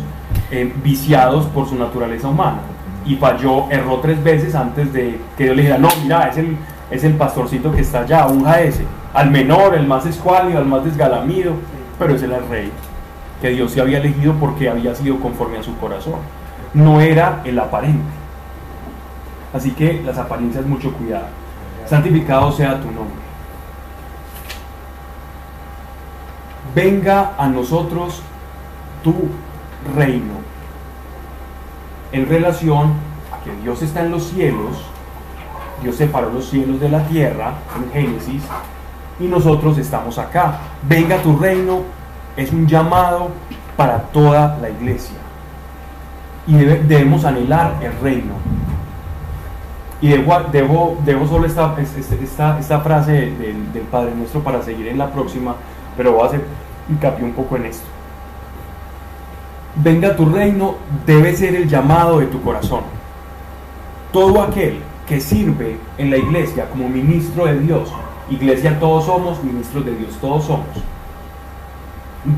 eh, 0.52 0.74
viciados 0.84 1.46
por 1.48 1.68
su 1.70 1.76
naturaleza 1.76 2.28
humana. 2.28 2.60
Y 3.06 3.16
falló, 3.16 3.70
erró 3.70 4.00
tres 4.00 4.22
veces 4.24 4.56
antes 4.56 4.92
de 4.94 5.20
que 5.38 5.46
Dios 5.46 5.56
le 5.56 5.62
dijera, 5.64 5.80
no, 5.80 5.90
mira, 6.02 6.28
es 6.28 6.38
el, 6.38 6.58
es 6.92 7.04
el 7.04 7.14
pastorcito 7.14 7.72
que 7.72 7.82
está 7.82 8.02
allá, 8.02 8.28
unja 8.28 8.62
ese. 8.62 8.86
Al 9.14 9.32
menor, 9.32 9.76
el 9.76 9.88
más 9.88 10.06
escuálido, 10.06 10.60
al 10.60 10.66
más 10.66 10.84
desgalamido, 10.84 11.54
pero 11.98 12.16
era 12.16 12.38
el 12.38 12.50
rey, 12.50 12.72
que 13.44 13.50
Dios 13.50 13.74
se 13.74 13.82
había 13.82 13.98
elegido 13.98 14.34
porque 14.40 14.70
había 14.70 14.96
sido 14.96 15.20
conforme 15.20 15.58
a 15.58 15.64
su 15.64 15.76
corazón 15.76 16.22
no 16.74 17.02
era 17.02 17.42
el 17.44 17.60
aparente. 17.60 18.14
Así 19.54 19.72
que 19.72 20.02
las 20.02 20.18
apariencias, 20.18 20.66
mucho 20.66 20.94
cuidado. 20.94 21.26
Santificado 21.86 22.54
sea 22.54 22.80
tu 22.80 22.88
nombre. 22.88 23.22
Venga 26.74 27.34
a 27.38 27.50
nosotros 27.50 28.22
tu 29.04 29.14
reino. 29.94 30.36
En 32.14 32.30
relación 32.30 32.94
a 33.30 33.44
que 33.44 33.54
Dios 33.62 33.82
está 33.82 34.06
en 34.06 34.12
los 34.12 34.24
cielos, 34.24 34.78
Dios 35.82 35.98
separó 35.98 36.32
los 36.32 36.50
cielos 36.50 36.80
de 36.80 36.88
la 36.88 37.06
tierra 37.08 37.56
en 37.76 37.92
Génesis 37.92 38.44
y 39.20 39.26
nosotros 39.26 39.78
estamos 39.78 40.18
acá. 40.18 40.60
Venga 40.88 41.18
tu 41.18 41.38
reino 41.38 41.82
es 42.38 42.52
un 42.52 42.67
llamado 42.67 43.30
para 43.76 44.00
toda 44.04 44.58
la 44.62 44.69
iglesia 44.69 45.17
y 46.48 46.56
debemos 46.56 47.24
anhelar 47.26 47.76
el 47.82 47.93
reino. 48.02 48.34
Y 50.02 50.10
debo, 50.10 50.98
solo 51.30 51.46
esta, 51.46 51.76
esta, 51.80 52.60
esta 52.60 52.80
frase 52.82 53.12
del, 53.13 53.72
del, 53.72 53.84
Padre 53.84 54.12
Nuestro 54.13 54.41
para 54.43 54.62
seguir 54.62 54.89
en 54.89 54.98
la 54.98 55.10
próxima, 55.10 55.56
pero 55.96 56.12
voy 56.12 56.24
a 56.24 56.26
hacer 56.26 56.43
hincapié 56.89 57.24
un 57.24 57.32
poco 57.32 57.56
en 57.56 57.67
esto. 57.67 57.86
Venga 59.76 60.15
tu 60.15 60.26
reino 60.26 60.76
debe 61.06 61.34
ser 61.36 61.56
el 61.56 61.69
llamado 61.69 62.19
de 62.19 62.28
tu 62.28 62.41
corazón. 62.41 62.82
Todo 64.12 64.41
aquel 64.41 64.80
que 65.08 65.22
sirve 65.22 65.78
en 65.98 66.12
la 66.12 66.17
iglesia 66.17 66.69
como 66.69 66.89
ministro 66.89 67.46
de 67.46 67.60
Dios, 67.60 67.89
iglesia 68.30 68.78
todos 68.80 69.06
somos, 69.06 69.41
ministros 69.41 69.86
de 69.86 69.96
Dios 69.96 70.17
todos 70.19 70.43
somos, 70.43 70.67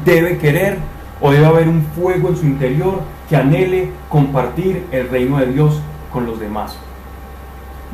debe 0.06 0.38
querer 0.38 0.78
o 1.22 1.32
debe 1.32 1.46
haber 1.46 1.68
un 1.70 1.84
fuego 1.96 2.30
en 2.30 2.38
su 2.38 2.46
interior 2.46 3.02
que 3.30 3.36
anhele 3.36 3.92
compartir 4.10 4.86
el 4.92 5.10
reino 5.10 5.38
de 5.38 5.48
Dios 5.48 5.80
con 6.12 6.26
los 6.26 6.40
demás. 6.40 6.76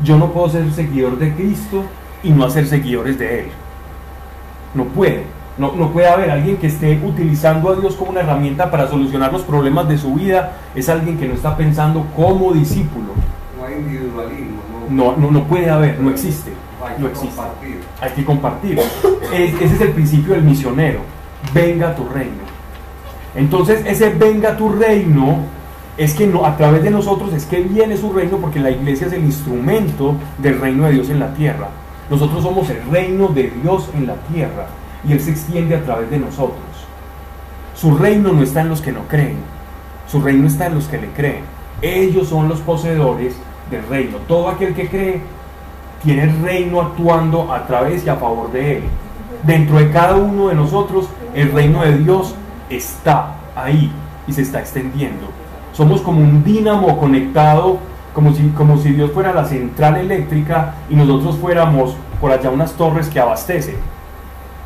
Yo 0.04 0.18
no 0.18 0.32
puedo 0.32 0.50
ser 0.50 0.72
seguidor 0.74 1.18
de 1.20 1.34
Cristo 1.34 1.84
y 2.24 2.32
no 2.32 2.46
hacer 2.46 2.66
seguidores 2.68 3.18
de 3.20 3.42
Él. 3.42 3.46
No 4.74 4.86
puede. 4.86 5.24
No, 5.58 5.74
no, 5.74 5.92
puede 5.92 6.08
haber 6.08 6.32
alguien 6.32 6.58
que 6.58 6.68
esté 6.68 7.00
utilizando 7.04 7.70
a 7.70 7.76
Dios 7.76 7.96
como 7.96 8.12
una 8.12 8.22
herramienta 8.22 8.72
para 8.72 8.88
solucionar 8.88 9.32
los 9.34 9.42
problemas 9.44 9.88
de 9.88 9.98
su 9.98 10.14
vida. 10.16 10.54
Es 10.74 10.88
alguien 10.90 11.18
que 11.18 11.28
no 11.28 11.34
está 11.34 11.56
pensando 11.58 12.06
como 12.16 12.54
discípulo. 12.54 13.08
No 13.60 13.66
hay 13.66 13.74
individualismo. 13.76 14.62
No, 14.90 15.16
no, 15.18 15.30
no 15.30 15.44
puede 15.44 15.70
haber, 15.70 16.00
no 16.00 16.10
existe. 16.10 16.52
Hay 16.84 16.96
no 16.98 17.06
que 17.08 17.12
existe. 17.12 17.36
compartir. 17.36 17.80
Hay 18.02 18.12
que 18.12 18.26
compartir. 18.26 18.80
Es- 19.34 19.54
ese 19.62 19.76
es 19.76 19.82
el 19.82 19.92
principio 19.92 20.34
del 20.34 20.44
misionero. 20.44 21.02
Venga 21.54 21.96
tu 21.96 22.08
reino. 22.08 22.44
Entonces 23.36 23.84
ese 23.86 24.10
venga 24.10 24.58
tu 24.58 24.70
reino 24.70 25.40
es 25.98 26.14
que 26.14 26.26
no, 26.28 26.46
a 26.46 26.58
través 26.58 26.84
de 26.84 26.90
nosotros 26.90 27.34
es 27.34 27.46
que 27.46 27.62
viene 27.62 27.98
su 27.98 28.12
reino 28.12 28.38
porque 28.38 28.60
la 28.60 28.72
iglesia 28.72 29.08
es 29.08 29.14
el 29.14 29.24
instrumento 29.24 30.16
del 30.38 30.60
reino 30.60 30.86
de 30.86 30.94
Dios 30.94 31.10
en 31.10 31.20
la 31.20 31.34
tierra. 31.34 31.70
Nosotros 32.10 32.44
somos 32.44 32.70
el 32.70 32.82
reino 32.90 33.28
de 33.28 33.52
Dios 33.62 33.90
en 33.96 34.08
la 34.08 34.16
tierra 34.16 34.68
y 35.08 35.14
Él 35.14 35.20
se 35.20 35.32
extiende 35.32 35.76
a 35.76 35.84
través 35.84 36.10
de 36.10 36.20
nosotros. 36.20 36.60
Su 37.76 37.98
reino 37.98 38.32
no 38.32 38.44
está 38.44 38.62
en 38.62 38.70
los 38.70 38.82
que 38.82 38.92
no 38.92 39.02
creen, 39.08 39.38
su 40.08 40.22
reino 40.22 40.48
está 40.48 40.68
en 40.68 40.76
los 40.76 40.88
que 40.88 40.98
le 40.98 41.08
creen. 41.08 41.44
Ellos 41.82 42.28
son 42.28 42.48
los 42.48 42.60
poseedores 42.60 43.36
del 43.70 43.88
reino. 43.88 44.18
Todo 44.28 44.50
aquel 44.50 44.74
que 44.74 44.88
cree 44.88 45.22
tiene 46.04 46.24
el 46.24 46.42
reino 46.42 46.82
actuando 46.82 47.52
a 47.52 47.66
través 47.66 48.06
y 48.06 48.10
a 48.10 48.16
favor 48.16 48.52
de 48.52 48.78
Él. 48.78 48.84
Dentro 49.44 49.78
de 49.78 49.90
cada 49.90 50.16
uno 50.16 50.50
de 50.50 50.56
nosotros 50.56 51.08
el 51.34 51.52
reino 51.52 51.84
de 51.84 51.98
Dios 51.98 52.36
está 52.70 53.36
ahí 53.56 53.92
y 54.28 54.34
se 54.34 54.42
está 54.42 54.60
extendiendo. 54.60 55.28
Somos 55.74 56.02
como 56.02 56.20
un 56.20 56.44
dínamo 56.44 56.98
conectado, 56.98 57.80
como 58.14 58.34
si, 58.34 58.48
como 58.50 58.78
si 58.78 58.92
Dios 58.92 59.12
fuera 59.12 59.34
la 59.34 59.46
central 59.46 59.98
eléctrica 59.98 60.76
y 60.90 60.96
nosotros 60.96 61.38
fuéramos 61.38 61.96
por 62.20 62.32
allá 62.32 62.50
unas 62.50 62.74
torres 62.74 63.08
que 63.08 63.20
abastecen. 63.20 63.76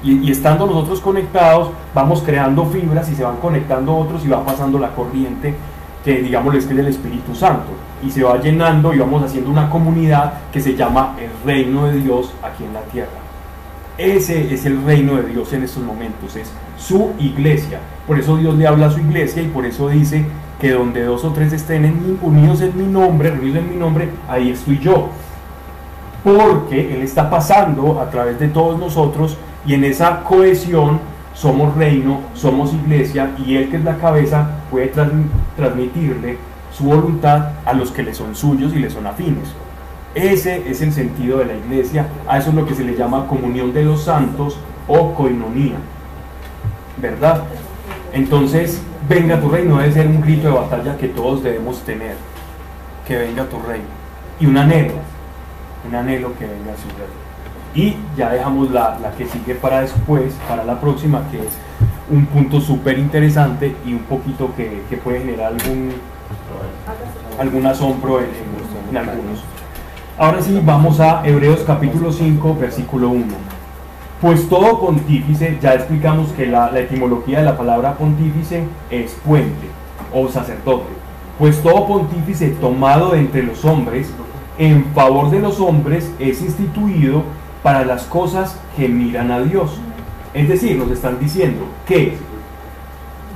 Y, 0.03 0.29
estando 0.29 0.67
nosotros 0.67 0.99
conectados, 0.99 1.71
vamos 1.93 2.21
creando 2.21 2.65
fibras 2.65 3.09
y 3.09 3.15
se 3.15 3.23
van 3.23 3.37
conectando 3.37 3.95
otros 3.95 4.23
y 4.25 4.27
va 4.27 4.45
pasando 4.45 4.77
la 4.77 4.89
corriente 4.93 5.55
que 6.03 6.21
digamos 6.21 6.53
es 6.53 6.67
que 6.67 6.73
el 6.73 6.87
Espíritu 6.87 7.33
Santo. 7.33 7.71
Y 8.05 8.11
se 8.11 8.23
va 8.23 8.39
llenando 8.39 8.93
y 8.93 8.99
vamos 8.99 9.23
haciendo 9.23 9.49
una 9.49 9.69
comunidad 9.69 10.33
que 10.53 10.61
se 10.61 10.75
llama 10.75 11.15
el 11.19 11.31
reino 11.43 11.87
de 11.87 11.99
Dios 11.99 12.31
aquí 12.43 12.63
en 12.63 12.73
la 12.73 12.81
tierra. 12.81 13.24
Ese 13.97 14.53
es 14.53 14.65
el 14.65 14.83
reino 14.83 15.15
de 15.15 15.23
Dios 15.23 15.53
en 15.53 15.63
estos 15.63 15.81
momentos, 15.81 16.35
es 16.35 16.51
su 16.77 17.13
iglesia. 17.17 17.79
Por 18.05 18.19
eso 18.19 18.35
Dios 18.35 18.53
le 18.55 18.67
habla 18.67 18.87
a 18.87 18.91
su 18.91 18.99
iglesia 18.99 19.41
y 19.41 19.47
por 19.47 19.65
eso 19.65 19.87
dice 19.87 20.25
que 20.59 20.71
donde 20.71 21.05
dos 21.05 21.23
o 21.23 21.31
tres 21.31 21.53
estén 21.53 22.19
unidos 22.21 22.59
en 22.59 22.77
mi 22.77 22.91
nombre, 22.91 23.31
reunidos 23.31 23.59
en 23.59 23.69
mi 23.69 23.77
nombre, 23.77 24.09
ahí 24.27 24.49
estoy 24.49 24.79
yo. 24.79 25.09
Porque 26.25 26.93
Él 26.93 27.03
está 27.03 27.29
pasando 27.29 28.01
a 28.01 28.09
través 28.09 28.37
de 28.37 28.49
todos 28.49 28.77
nosotros 28.77 29.37
y 29.65 29.75
en 29.75 29.85
esa 29.85 30.23
cohesión 30.23 30.99
somos 31.33 31.73
reino, 31.75 32.19
somos 32.33 32.73
iglesia 32.73 33.33
y 33.45 33.55
Él 33.55 33.69
que 33.69 33.77
es 33.77 33.83
la 33.85 33.97
cabeza 33.97 34.59
puede 34.69 34.91
transmitirle 35.55 36.37
su 36.69 36.83
voluntad 36.83 37.51
a 37.63 37.71
los 37.71 37.91
que 37.91 38.03
le 38.03 38.13
son 38.13 38.35
suyos 38.35 38.73
y 38.73 38.79
le 38.79 38.89
son 38.89 39.07
afines. 39.07 39.53
Ese 40.15 40.63
es 40.69 40.81
el 40.81 40.93
sentido 40.93 41.39
de 41.39 41.45
la 41.45 41.53
iglesia, 41.55 42.07
a 42.25 42.37
eso 42.37 42.49
es 42.49 42.55
lo 42.55 42.65
que 42.65 42.73
se 42.73 42.85
le 42.85 42.95
llama 42.95 43.27
comunión 43.27 43.73
de 43.73 43.83
los 43.83 44.03
santos 44.03 44.57
o 44.87 45.13
coinonía. 45.13 45.75
¿Verdad? 46.97 47.43
Entonces, 48.13 48.81
venga 49.09 49.41
tu 49.41 49.49
reino 49.49 49.77
debe 49.77 49.91
ser 49.91 50.07
un 50.07 50.21
grito 50.21 50.47
de 50.47 50.53
batalla 50.53 50.97
que 50.97 51.09
todos 51.09 51.43
debemos 51.43 51.81
tener. 51.81 52.15
Que 53.05 53.17
venga 53.17 53.43
tu 53.43 53.59
reino. 53.59 53.85
Y 54.39 54.45
un 54.45 54.57
anhelo, 54.57 54.93
un 55.85 55.95
anhelo 55.95 56.33
que 56.39 56.45
venga 56.45 56.73
su 56.77 56.87
reino. 56.97 57.25
Y 57.75 57.97
ya 58.17 58.31
dejamos 58.31 58.71
la, 58.71 58.97
la 58.99 59.11
que 59.11 59.25
sigue 59.25 59.55
para 59.55 59.81
después, 59.81 60.33
para 60.47 60.63
la 60.63 60.79
próxima, 60.79 61.23
que 61.29 61.39
es 61.39 61.53
un 62.09 62.25
punto 62.27 62.61
súper 62.61 62.97
interesante 62.97 63.75
y 63.85 63.91
un 63.93 64.03
poquito 64.03 64.55
que, 64.55 64.83
que, 64.89 64.95
puede 64.95 65.19
generar 65.19 65.47
algún, 65.47 65.91
algún 67.37 67.65
asombro 67.65 68.21
en, 68.21 68.27
en 68.91 68.97
algunos. 68.97 69.43
Ahora 70.17 70.41
sí, 70.41 70.61
vamos 70.63 71.01
a 71.01 71.27
Hebreos 71.27 71.65
capítulo 71.67 72.09
5, 72.09 72.55
versículo 72.57 73.09
1. 73.09 73.25
Pues 74.21 74.47
todo 74.47 74.79
pontífice, 74.79 75.59
ya 75.61 75.73
explicamos 75.73 76.29
que 76.29 76.45
la, 76.45 76.71
etimología 76.79 77.39
de 77.39 77.43
la 77.43 77.57
palabra 77.57 77.95
pontífice 77.97 78.63
es 78.89 79.11
puente 79.25 79.67
o 80.13 80.29
sacerdote. 80.29 80.85
Pues 81.37 81.61
todo 81.61 81.85
pontífice 81.85 82.47
tomado 82.51 83.11
de 83.11 83.19
entre 83.19 83.43
los 83.43 83.65
hombres, 83.65 84.09
en 84.57 84.85
favor 84.93 85.31
de 85.31 85.41
los 85.41 85.59
hombres, 85.59 86.09
es 86.17 86.41
instituido 86.41 87.23
para 87.61 87.83
las 87.83 88.05
cosas 88.05 88.57
que 88.77 88.87
miran 88.87 89.31
a 89.31 89.41
Dios. 89.41 89.81
Es 90.33 90.47
decir, 90.47 90.77
nos 90.77 90.91
están 90.91 91.19
diciendo 91.19 91.65
que 91.85 92.15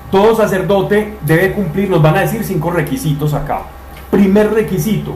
todo 0.10 0.34
sacerdote 0.34 1.18
debe 1.26 1.52
cumplir, 1.52 1.90
nos 1.90 2.02
van 2.02 2.16
a 2.16 2.22
decir 2.22 2.42
cinco 2.46 2.72
requisitos 2.72 3.34
acá. 3.34 3.64
Primer 4.10 4.54
requisito, 4.54 5.16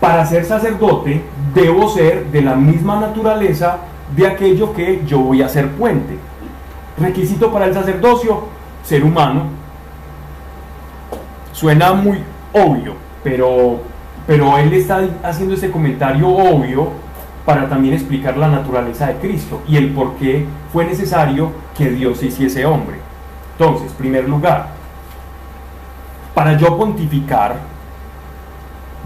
para 0.00 0.24
ser 0.26 0.44
sacerdote 0.44 1.22
debo 1.54 1.88
ser 1.88 2.26
de 2.26 2.42
la 2.42 2.54
misma 2.54 3.00
naturaleza 3.00 3.78
de 4.14 4.26
aquello 4.26 4.72
que 4.72 5.02
yo 5.06 5.18
voy 5.18 5.42
a 5.42 5.48
ser 5.48 5.70
puente. 5.72 6.16
Requisito 6.98 7.52
para 7.52 7.66
el 7.66 7.74
sacerdocio, 7.74 8.44
ser 8.82 9.04
humano. 9.04 9.44
Suena 11.52 11.92
muy 11.92 12.18
obvio, 12.52 12.94
pero, 13.22 13.80
pero 14.26 14.56
él 14.58 14.72
está 14.72 15.00
haciendo 15.22 15.54
ese 15.54 15.70
comentario 15.70 16.28
obvio 16.28 16.90
para 17.44 17.68
también 17.68 17.94
explicar 17.94 18.36
la 18.36 18.48
naturaleza 18.48 19.06
de 19.06 19.14
Cristo 19.14 19.62
y 19.66 19.76
el 19.76 19.92
por 19.92 20.14
qué 20.14 20.46
fue 20.72 20.84
necesario 20.84 21.50
que 21.76 21.90
Dios 21.90 22.22
hiciese 22.22 22.66
hombre. 22.66 22.98
Entonces, 23.58 23.92
primer 23.92 24.28
lugar, 24.28 24.68
para 26.34 26.56
yo 26.56 26.76
pontificar, 26.76 27.56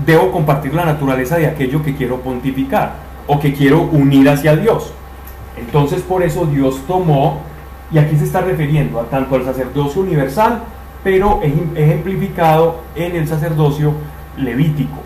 debo 0.04 0.32
compartir 0.32 0.74
la 0.74 0.84
naturaleza 0.84 1.36
de 1.36 1.46
aquello 1.46 1.82
que 1.82 1.94
quiero 1.94 2.20
pontificar 2.20 2.94
o 3.26 3.38
que 3.38 3.52
quiero 3.52 3.82
unir 3.82 4.28
hacia 4.28 4.56
Dios. 4.56 4.92
Entonces 5.56 6.02
por 6.02 6.22
eso 6.22 6.46
Dios 6.46 6.80
tomó, 6.86 7.40
y 7.90 7.98
aquí 7.98 8.16
se 8.16 8.24
está 8.24 8.40
refiriendo 8.40 9.00
a 9.00 9.04
tanto 9.04 9.34
al 9.34 9.44
sacerdocio 9.44 10.02
universal, 10.02 10.62
pero 11.04 11.40
ejemplificado 11.42 12.80
en 12.94 13.16
el 13.16 13.28
sacerdocio 13.28 13.92
levítico. 14.36 14.98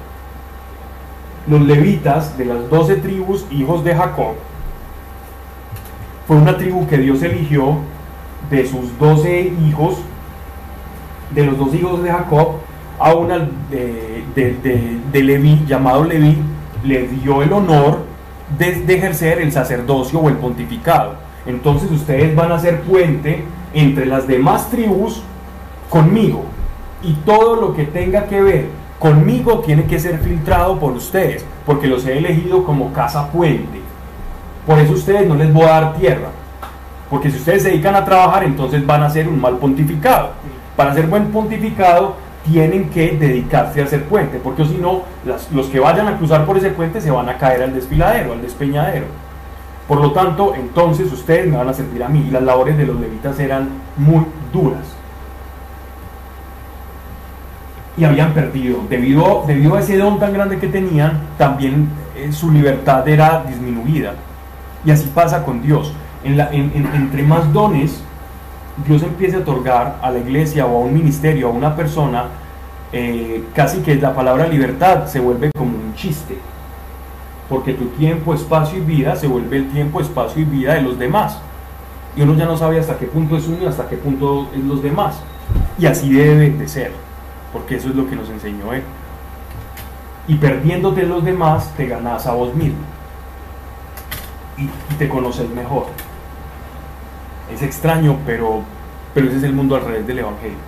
Los 1.48 1.62
levitas 1.62 2.36
de 2.38 2.44
las 2.44 2.68
doce 2.70 2.96
tribus, 2.96 3.46
hijos 3.50 3.82
de 3.82 3.94
Jacob, 3.94 4.34
fue 6.26 6.36
una 6.36 6.56
tribu 6.56 6.86
que 6.86 6.98
Dios 6.98 7.22
eligió 7.22 7.76
de 8.50 8.66
sus 8.66 8.98
doce 8.98 9.52
hijos, 9.66 9.96
de 11.30 11.44
los 11.44 11.58
dos 11.58 11.74
hijos 11.74 12.02
de 12.02 12.10
Jacob, 12.10 12.56
a 12.98 13.14
una 13.14 13.48
de, 13.70 14.24
de, 14.34 15.22
Leví, 15.22 15.64
llamado 15.66 16.04
Leví, 16.04 16.36
le 16.84 17.08
dio 17.08 17.42
el 17.42 17.52
honor 17.52 18.00
de, 18.58 18.84
ejercer 18.94 19.40
el 19.40 19.52
sacerdocio 19.52 20.20
o 20.20 20.28
el 20.28 20.36
pontificado. 20.36 21.14
Entonces 21.46 21.90
ustedes 21.90 22.34
van 22.34 22.52
a 22.52 22.58
ser 22.58 22.82
puente 22.82 23.44
entre 23.74 24.06
las 24.06 24.26
demás 24.26 24.70
tribus 24.70 25.22
conmigo. 25.90 26.44
Y 27.02 27.12
todo 27.24 27.56
lo 27.56 27.74
que 27.74 27.84
tenga 27.84 28.26
que 28.26 28.42
ver 28.42 28.66
conmigo 28.98 29.60
tiene 29.60 29.84
que 29.84 29.98
ser 29.98 30.18
filtrado 30.18 30.78
por 30.78 30.92
ustedes, 30.92 31.44
porque 31.64 31.86
los 31.86 32.06
he 32.06 32.18
elegido 32.18 32.64
como 32.64 32.92
casa 32.92 33.30
puente. 33.30 33.80
Por 34.66 34.78
eso 34.78 34.94
ustedes 34.94 35.28
no 35.28 35.34
les 35.36 35.52
voy 35.52 35.64
a 35.64 35.80
dar 35.80 35.96
tierra. 35.96 36.28
Porque 37.08 37.30
si 37.30 37.36
ustedes 37.36 37.62
se 37.62 37.70
dedican 37.70 37.94
a 37.94 38.04
trabajar, 38.04 38.42
entonces 38.42 38.84
van 38.84 39.02
a 39.02 39.10
ser 39.10 39.28
un 39.28 39.40
mal 39.40 39.58
pontificado. 39.58 40.30
Para 40.74 40.92
ser 40.92 41.06
buen 41.06 41.30
pontificado, 41.30 42.16
tienen 42.48 42.90
que 42.90 43.16
dedicarse 43.16 43.80
a 43.80 43.84
hacer 43.84 44.04
puente, 44.04 44.40
porque 44.42 44.64
si 44.64 44.76
no, 44.76 45.02
los 45.52 45.66
que 45.66 45.80
vayan 45.80 46.08
a 46.08 46.16
cruzar 46.16 46.44
por 46.44 46.56
ese 46.56 46.70
puente 46.70 47.00
se 47.00 47.10
van 47.10 47.28
a 47.28 47.38
caer 47.38 47.62
al 47.62 47.74
desfiladero, 47.74 48.32
al 48.32 48.42
despeñadero. 48.42 49.06
Por 49.88 50.00
lo 50.00 50.12
tanto, 50.12 50.54
entonces 50.54 51.12
ustedes 51.12 51.46
me 51.46 51.56
van 51.56 51.68
a 51.68 51.72
servir 51.72 52.02
a 52.02 52.08
mí 52.08 52.24
y 52.26 52.30
las 52.30 52.42
labores 52.42 52.76
de 52.76 52.86
los 52.86 52.98
levitas 52.98 53.38
eran 53.38 53.68
muy 53.96 54.24
duras. 54.52 54.82
Y 57.96 58.04
habían 58.04 58.34
perdido, 58.34 58.80
debido, 58.90 59.44
debido 59.46 59.76
a 59.76 59.80
ese 59.80 59.96
don 59.96 60.18
tan 60.18 60.32
grande 60.32 60.58
que 60.58 60.66
tenían, 60.66 61.20
también 61.38 61.88
eh, 62.16 62.32
su 62.32 62.50
libertad 62.50 63.08
era 63.08 63.44
disminuida. 63.44 64.14
Y 64.84 64.90
así 64.90 65.10
pasa 65.14 65.44
con 65.44 65.62
Dios. 65.62 65.92
Entre 66.24 67.22
más 67.22 67.52
dones 67.52 68.02
Dios 68.84 69.02
empieza 69.02 69.38
a 69.38 69.40
otorgar 69.40 69.98
a 70.02 70.10
la 70.10 70.18
iglesia 70.18 70.66
o 70.66 70.76
a 70.76 70.80
un 70.80 70.92
ministerio, 70.92 71.48
a 71.48 71.50
una 71.50 71.74
persona, 71.74 72.26
eh, 72.92 73.44
casi 73.54 73.78
que 73.78 73.94
la 73.94 74.14
palabra 74.14 74.46
libertad 74.46 75.06
se 75.06 75.18
vuelve 75.18 75.50
como 75.56 75.76
un 75.76 75.94
chiste. 75.94 76.36
Porque 77.48 77.72
tu 77.72 77.86
tiempo, 77.90 78.34
espacio 78.34 78.78
y 78.78 78.82
vida 78.82 79.16
se 79.16 79.28
vuelve 79.28 79.56
el 79.56 79.70
tiempo, 79.70 80.00
espacio 80.00 80.42
y 80.42 80.44
vida 80.44 80.74
de 80.74 80.82
los 80.82 80.98
demás. 80.98 81.38
Y 82.16 82.22
uno 82.22 82.34
ya 82.34 82.44
no 82.44 82.56
sabe 82.56 82.78
hasta 82.78 82.98
qué 82.98 83.06
punto 83.06 83.36
es 83.36 83.46
uno 83.46 83.58
y 83.62 83.66
hasta 83.66 83.88
qué 83.88 83.96
punto 83.96 84.48
es 84.54 84.62
los 84.62 84.82
demás. 84.82 85.20
Y 85.78 85.86
así 85.86 86.12
debe 86.12 86.50
de 86.50 86.68
ser, 86.68 86.92
porque 87.52 87.76
eso 87.76 87.88
es 87.88 87.94
lo 87.94 88.08
que 88.08 88.16
nos 88.16 88.28
enseñó 88.28 88.72
él. 88.72 88.82
Y 90.28 90.34
perdiéndote 90.34 91.04
los 91.04 91.24
demás, 91.24 91.72
te 91.76 91.86
ganas 91.86 92.26
a 92.26 92.32
vos 92.32 92.54
mismo. 92.54 92.80
Y 94.58 94.68
te 94.94 95.08
conoces 95.08 95.48
mejor. 95.50 95.86
Es 97.52 97.62
extraño, 97.62 98.18
pero, 98.26 98.62
pero 99.14 99.28
ese 99.28 99.38
es 99.38 99.42
el 99.44 99.52
mundo 99.52 99.76
al 99.76 99.84
revés 99.84 100.06
del 100.06 100.18
Evangelio. 100.18 100.58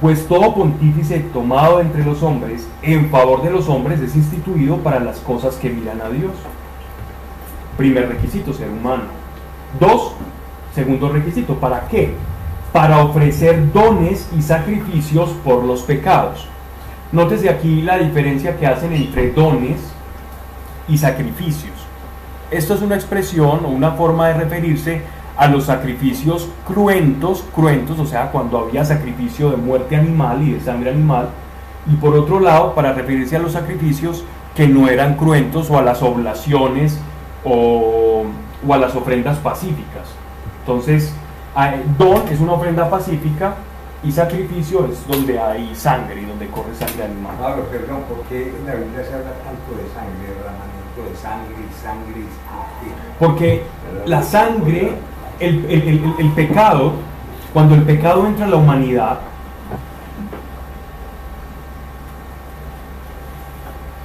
Pues 0.00 0.26
todo 0.26 0.54
pontífice 0.54 1.20
tomado 1.20 1.80
entre 1.80 2.04
los 2.04 2.22
hombres, 2.22 2.66
en 2.82 3.08
favor 3.10 3.42
de 3.42 3.50
los 3.50 3.68
hombres, 3.68 4.00
es 4.00 4.16
instituido 4.16 4.78
para 4.78 5.00
las 5.00 5.18
cosas 5.18 5.54
que 5.56 5.70
miran 5.70 6.00
a 6.00 6.10
Dios. 6.10 6.32
Primer 7.76 8.08
requisito, 8.08 8.52
ser 8.52 8.68
humano. 8.68 9.04
Dos, 9.78 10.12
segundo 10.74 11.08
requisito, 11.08 11.54
¿para 11.54 11.88
qué? 11.88 12.14
Para 12.72 13.04
ofrecer 13.04 13.72
dones 13.72 14.28
y 14.36 14.42
sacrificios 14.42 15.30
por 15.44 15.64
los 15.64 15.82
pecados. 15.82 16.48
Nótese 17.12 17.48
aquí 17.48 17.80
la 17.82 17.96
diferencia 17.96 18.56
que 18.56 18.66
hacen 18.66 18.92
entre 18.92 19.30
dones 19.30 19.78
y 20.88 20.98
sacrificios. 20.98 21.72
Esto 22.50 22.74
es 22.74 22.82
una 22.82 22.96
expresión 22.96 23.64
o 23.64 23.68
una 23.68 23.92
forma 23.92 24.28
de 24.28 24.34
referirse 24.34 25.02
a 25.36 25.48
los 25.48 25.64
sacrificios 25.64 26.48
cruentos, 26.66 27.44
cruentos, 27.54 27.98
o 27.98 28.06
sea, 28.06 28.30
cuando 28.30 28.58
había 28.58 28.84
sacrificio 28.84 29.50
de 29.50 29.56
muerte 29.56 29.96
animal 29.96 30.42
y 30.42 30.52
de 30.52 30.60
sangre 30.60 30.90
animal, 30.90 31.28
y 31.86 31.96
por 31.96 32.14
otro 32.14 32.40
lado, 32.40 32.74
para 32.74 32.92
referirse 32.92 33.36
a 33.36 33.40
los 33.40 33.52
sacrificios 33.52 34.24
que 34.54 34.68
no 34.68 34.88
eran 34.88 35.16
cruentos 35.16 35.70
o 35.70 35.78
a 35.78 35.82
las 35.82 36.02
oblaciones 36.02 36.98
o, 37.44 38.24
a 38.70 38.76
las 38.78 38.94
ofrendas 38.94 39.38
pacíficas. 39.38 40.08
Entonces, 40.60 41.12
don 41.98 42.28
es 42.28 42.40
una 42.40 42.52
ofrenda 42.52 42.88
pacífica 42.88 43.54
y 44.02 44.12
sacrificio 44.12 44.86
es 44.86 45.06
donde 45.06 45.38
hay 45.38 45.74
sangre 45.74 46.22
y 46.22 46.24
donde 46.24 46.46
corre 46.48 46.74
sangre 46.74 47.04
animal. 47.04 47.36
Pablo, 47.40 47.64
perdón, 47.64 48.02
¿por 48.08 48.20
qué 48.28 48.48
en 48.48 48.66
la 48.66 48.74
Biblia 48.74 49.04
se 49.04 49.14
habla 49.14 49.32
tanto 49.42 49.72
de 49.76 49.88
sangre, 49.92 50.28
de 50.28 50.74
propósito 50.94 51.10
de 51.10 51.16
sangre 51.16 51.56
y 51.58 51.82
sangre 51.82 52.20
y 52.20 52.28
sangre. 52.46 52.94
Porque 53.18 53.62
la 54.06 54.22
sangre, 54.22 54.92
el, 55.40 56.32
pecado, 56.34 56.92
cuando 57.52 57.74
el 57.74 57.82
pecado 57.82 58.26
entra 58.26 58.44
en 58.44 58.50
la 58.50 58.56
humanidad, 58.56 59.18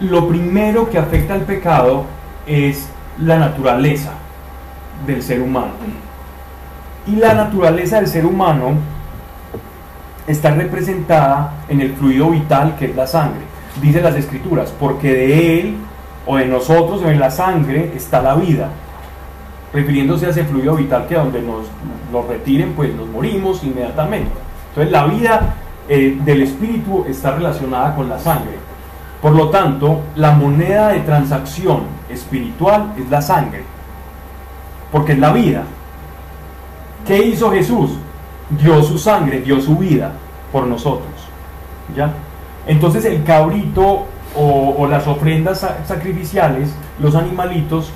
lo 0.01 0.27
primero 0.27 0.89
que 0.89 0.97
afecta 0.97 1.33
al 1.33 1.41
pecado 1.41 2.05
es 2.47 2.89
la 3.19 3.37
naturaleza 3.37 4.11
del 5.05 5.21
ser 5.21 5.41
humano. 5.41 5.71
Y 7.07 7.15
la 7.15 7.33
naturaleza 7.33 7.97
del 7.97 8.07
ser 8.07 8.25
humano 8.25 8.73
está 10.27 10.51
representada 10.51 11.53
en 11.67 11.81
el 11.81 11.93
fluido 11.93 12.29
vital 12.29 12.75
que 12.77 12.85
es 12.85 12.95
la 12.95 13.07
sangre. 13.07 13.41
Dice 13.81 14.01
las 14.01 14.15
escrituras, 14.15 14.73
porque 14.79 15.13
de 15.13 15.59
él 15.59 15.77
o 16.25 16.37
de 16.37 16.45
nosotros 16.45 17.01
o 17.03 17.09
en 17.09 17.19
la 17.19 17.31
sangre 17.31 17.91
está 17.95 18.21
la 18.21 18.35
vida. 18.35 18.69
Refiriéndose 19.73 20.25
a 20.25 20.29
ese 20.29 20.43
fluido 20.45 20.75
vital 20.75 21.05
que 21.07 21.15
donde 21.15 21.41
nos 21.41 21.65
lo 22.11 22.27
retiren, 22.27 22.73
pues 22.73 22.93
nos 22.95 23.07
morimos 23.07 23.63
inmediatamente. 23.63 24.31
Entonces 24.69 24.91
la 24.91 25.05
vida 25.05 25.53
eh, 25.87 26.17
del 26.25 26.41
espíritu 26.43 27.05
está 27.07 27.31
relacionada 27.35 27.95
con 27.95 28.09
la 28.09 28.17
sangre. 28.19 28.57
Por 29.21 29.33
lo 29.33 29.49
tanto, 29.49 30.01
la 30.15 30.31
moneda 30.31 30.89
de 30.89 31.01
transacción 31.01 31.81
espiritual 32.09 32.93
es 32.97 33.09
la 33.09 33.21
sangre, 33.21 33.63
porque 34.91 35.11
es 35.11 35.19
la 35.19 35.33
vida. 35.33 35.63
¿Qué 37.05 37.25
hizo 37.27 37.51
Jesús? 37.51 37.91
Dio 38.49 38.81
su 38.81 38.97
sangre, 38.97 39.41
dio 39.41 39.59
su 39.61 39.75
vida 39.75 40.13
por 40.51 40.65
nosotros. 40.67 41.11
¿Ya? 41.95 42.11
Entonces 42.67 43.05
el 43.05 43.23
cabrito 43.23 44.05
o, 44.37 44.87
las 44.87 45.07
ofrendas 45.07 45.59
sa- 45.59 45.77
sacrificiales, 45.85 46.69
los 46.99 47.15
animalitos, 47.15 47.91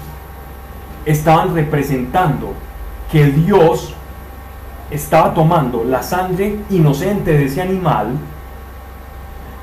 estaban 1.06 1.54
representando 1.56 2.54
que 3.12 3.26
Dios 3.26 3.94
estaba 4.92 5.34
tomando 5.34 5.84
la 5.84 6.04
sangre 6.04 6.58
inocente 6.70 7.32
de 7.38 7.46
ese 7.46 7.62
animal 7.62 8.08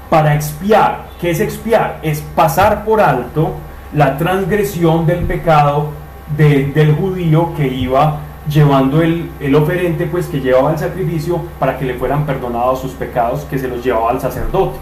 para 0.09 0.35
expiar. 0.35 1.09
¿Qué 1.21 1.31
es 1.31 1.41
expiar? 1.41 1.99
Es 2.03 2.21
pasar 2.35 2.85
por 2.85 3.01
alto 3.01 3.53
la 3.93 4.17
transgresión 4.19 5.07
del 5.07 5.21
pecado 5.25 5.89
de- 6.37 6.67
del 6.67 6.95
judío 6.95 7.53
que 7.57 7.67
iba 7.69 8.19
llevando 8.49 9.03
el, 9.03 9.31
el 9.39 9.55
oferente, 9.55 10.07
pues 10.07 10.27
que 10.27 10.41
llevaba 10.41 10.73
el 10.73 10.79
sacrificio 10.79 11.41
para 11.59 11.79
que 11.79 11.85
le 11.85 11.95
fueran 11.95 12.25
perdonados 12.27 12.81
sus 12.81 12.93
pecados 12.93 13.45
que 13.45 13.59
se 13.59 13.69
los 13.69 13.85
llevaba 13.85 14.11
al 14.11 14.21
sacerdote. 14.21 14.79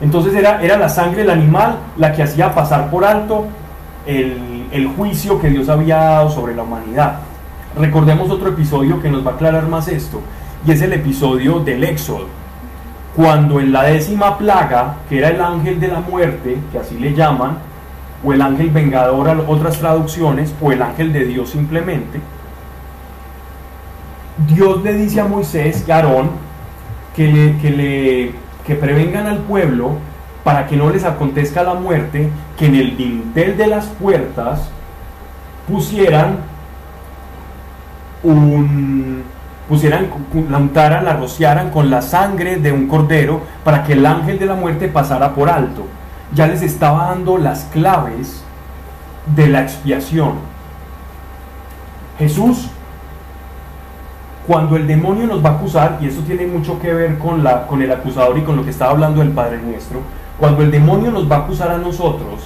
Entonces 0.00 0.34
era, 0.34 0.62
era 0.62 0.76
la 0.78 0.88
sangre 0.88 1.22
del 1.22 1.30
animal 1.30 1.76
la 1.96 2.12
que 2.12 2.22
hacía 2.22 2.54
pasar 2.54 2.90
por 2.90 3.04
alto 3.04 3.46
el, 4.06 4.92
juicio 4.96 5.40
que 5.40 5.50
Dios 5.50 5.68
había 5.68 5.96
dado 5.96 6.30
sobre 6.30 6.54
la 6.54 6.62
humanidad. 6.62 7.20
Recordemos 7.78 8.30
otro 8.30 8.48
episodio 8.48 9.00
que 9.00 9.10
nos 9.10 9.26
va 9.26 9.32
a 9.32 9.34
aclarar 9.34 9.68
más 9.68 9.88
esto, 9.88 10.20
y 10.66 10.72
es 10.72 10.80
el 10.82 10.92
episodio 10.92 11.60
del 11.60 11.84
Éxodo 11.84 12.26
cuando 13.16 13.60
en 13.60 13.72
la 13.72 13.84
décima 13.84 14.36
plaga, 14.36 14.96
que 15.08 15.16
era 15.16 15.30
el 15.30 15.40
ángel 15.40 15.80
de 15.80 15.88
la 15.88 16.00
muerte, 16.00 16.58
que 16.70 16.78
así 16.78 16.98
le 16.98 17.14
llaman, 17.14 17.56
o 18.22 18.32
el 18.34 18.42
ángel 18.42 18.68
vengador 18.68 19.30
a 19.30 19.40
otras 19.46 19.78
traducciones, 19.78 20.54
o 20.60 20.70
el 20.70 20.82
ángel 20.82 21.14
de 21.14 21.24
Dios 21.24 21.48
simplemente, 21.48 22.20
Dios 24.46 24.82
le 24.82 24.92
dice 24.92 25.22
a 25.22 25.24
Moisés 25.24 25.82
y 25.88 25.90
a 25.90 25.96
Aarón 25.96 26.28
que, 27.14 27.26
le, 27.26 27.56
que, 27.56 27.70
le, 27.70 28.32
que 28.66 28.74
prevengan 28.74 29.26
al 29.26 29.38
pueblo 29.38 29.92
para 30.46 30.68
que 30.68 30.76
no 30.76 30.90
les 30.90 31.02
acontezca 31.02 31.64
la 31.64 31.74
muerte, 31.74 32.30
que 32.56 32.66
en 32.66 32.76
el 32.76 32.96
dintel 32.96 33.56
de 33.56 33.66
las 33.66 33.86
puertas 33.86 34.68
pusieran 35.66 36.36
un, 38.22 39.24
pusieran, 39.68 40.06
la 40.48 40.58
untaran, 40.58 41.04
la 41.04 41.14
rociaran 41.14 41.70
con 41.70 41.90
la 41.90 42.00
sangre 42.00 42.58
de 42.58 42.70
un 42.70 42.86
cordero 42.86 43.40
para 43.64 43.82
que 43.82 43.94
el 43.94 44.06
ángel 44.06 44.38
de 44.38 44.46
la 44.46 44.54
muerte 44.54 44.86
pasara 44.86 45.34
por 45.34 45.50
alto. 45.50 45.84
Ya 46.32 46.46
les 46.46 46.62
estaba 46.62 47.08
dando 47.08 47.38
las 47.38 47.64
claves 47.64 48.44
de 49.34 49.48
la 49.48 49.62
expiación. 49.62 50.34
Jesús, 52.20 52.68
cuando 54.46 54.76
el 54.76 54.86
demonio 54.86 55.26
nos 55.26 55.44
va 55.44 55.48
a 55.48 55.52
acusar, 55.54 55.98
y 56.00 56.06
eso 56.06 56.20
tiene 56.20 56.46
mucho 56.46 56.78
que 56.78 56.94
ver 56.94 57.18
con, 57.18 57.42
la, 57.42 57.66
con 57.66 57.82
el 57.82 57.90
acusador 57.90 58.38
y 58.38 58.42
con 58.42 58.54
lo 58.54 58.62
que 58.62 58.70
estaba 58.70 58.92
hablando 58.92 59.22
el 59.22 59.30
Padre 59.30 59.58
Nuestro, 59.58 60.02
cuando 60.38 60.62
el 60.62 60.70
demonio 60.70 61.10
nos 61.10 61.30
va 61.30 61.36
a 61.36 61.38
acusar 61.40 61.70
a 61.70 61.78
nosotros, 61.78 62.40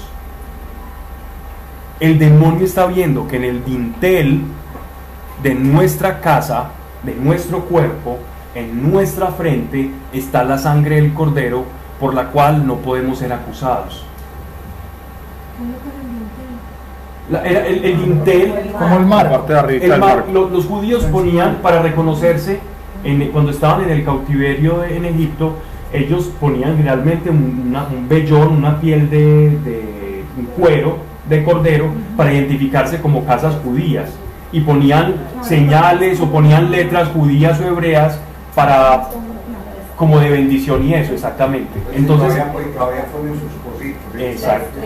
el 1.98 2.18
demonio 2.18 2.64
está 2.64 2.87
viendo 2.87 3.26
que 3.29 3.37
en 3.37 3.44
el 3.44 3.64
dintel 3.64 4.42
de 5.42 5.55
nuestra 5.55 6.20
casa, 6.20 6.70
de 7.03 7.14
nuestro 7.14 7.61
cuerpo, 7.61 8.18
en 8.55 8.90
nuestra 8.90 9.29
frente, 9.29 9.90
está 10.12 10.44
la 10.44 10.59
sangre 10.59 10.96
del 10.96 11.12
cordero 11.14 11.64
por 11.98 12.14
la 12.14 12.26
cual 12.29 12.66
no 12.66 12.76
podemos 12.76 13.18
ser 13.18 13.33
acusados. 13.33 14.05
La- 17.31 17.42
era 17.44 17.66
el, 17.66 17.85
el 17.85 17.98
dintel, 18.05 18.72
Como 18.79 18.96
el 18.98 19.07
mar. 19.07 19.31
Parte 19.31 19.53
de 19.53 19.59
arriba 19.59 19.85
el 19.85 19.90
del 19.90 20.00
mar- 20.00 20.16
mar. 20.16 20.24
lo- 20.33 20.48
los 20.48 20.66
judíos 20.66 21.05
ponían 21.05 21.57
para 21.62 21.81
reconocerse 21.83 22.61
en- 23.05 23.29
cuando 23.31 23.50
estaban 23.53 23.83
en 23.85 23.90
el 23.90 24.05
cautiverio 24.05 24.79
de- 24.79 24.96
en 24.96 25.05
Egipto, 25.05 25.55
ellos 25.92 26.31
ponían 26.40 26.76
generalmente 26.76 27.31
un, 27.31 27.66
una- 27.68 27.87
un 27.88 28.09
vellón, 28.09 28.57
una 28.57 28.81
piel 28.81 29.11
de, 29.11 29.50
de 29.50 30.24
un 30.38 30.44
cuero 30.57 30.98
de 31.29 31.42
cordero 31.44 31.87
para 32.16 32.33
identificarse 32.33 33.00
como 33.00 33.24
casas 33.24 33.57
judías 33.64 34.11
y 34.53 34.61
ponían 34.61 35.14
señales 35.42 36.20
o 36.20 36.26
ponían 36.31 36.70
letras 36.70 37.09
judías 37.09 37.61
o 37.61 37.64
hebreas 37.66 38.18
para 38.55 39.09
como 39.96 40.18
de 40.18 40.31
bendición 40.31 40.83
y 40.88 40.94
eso 40.94 41.12
exactamente. 41.12 41.79
Entonces 41.94 42.29
todavía, 42.35 42.72
todavía 42.72 43.05
ponen 43.12 43.35
sus 43.35 43.72
cositos. 43.72 44.00
¿sí? 44.16 44.22
Exacto. 44.24 44.79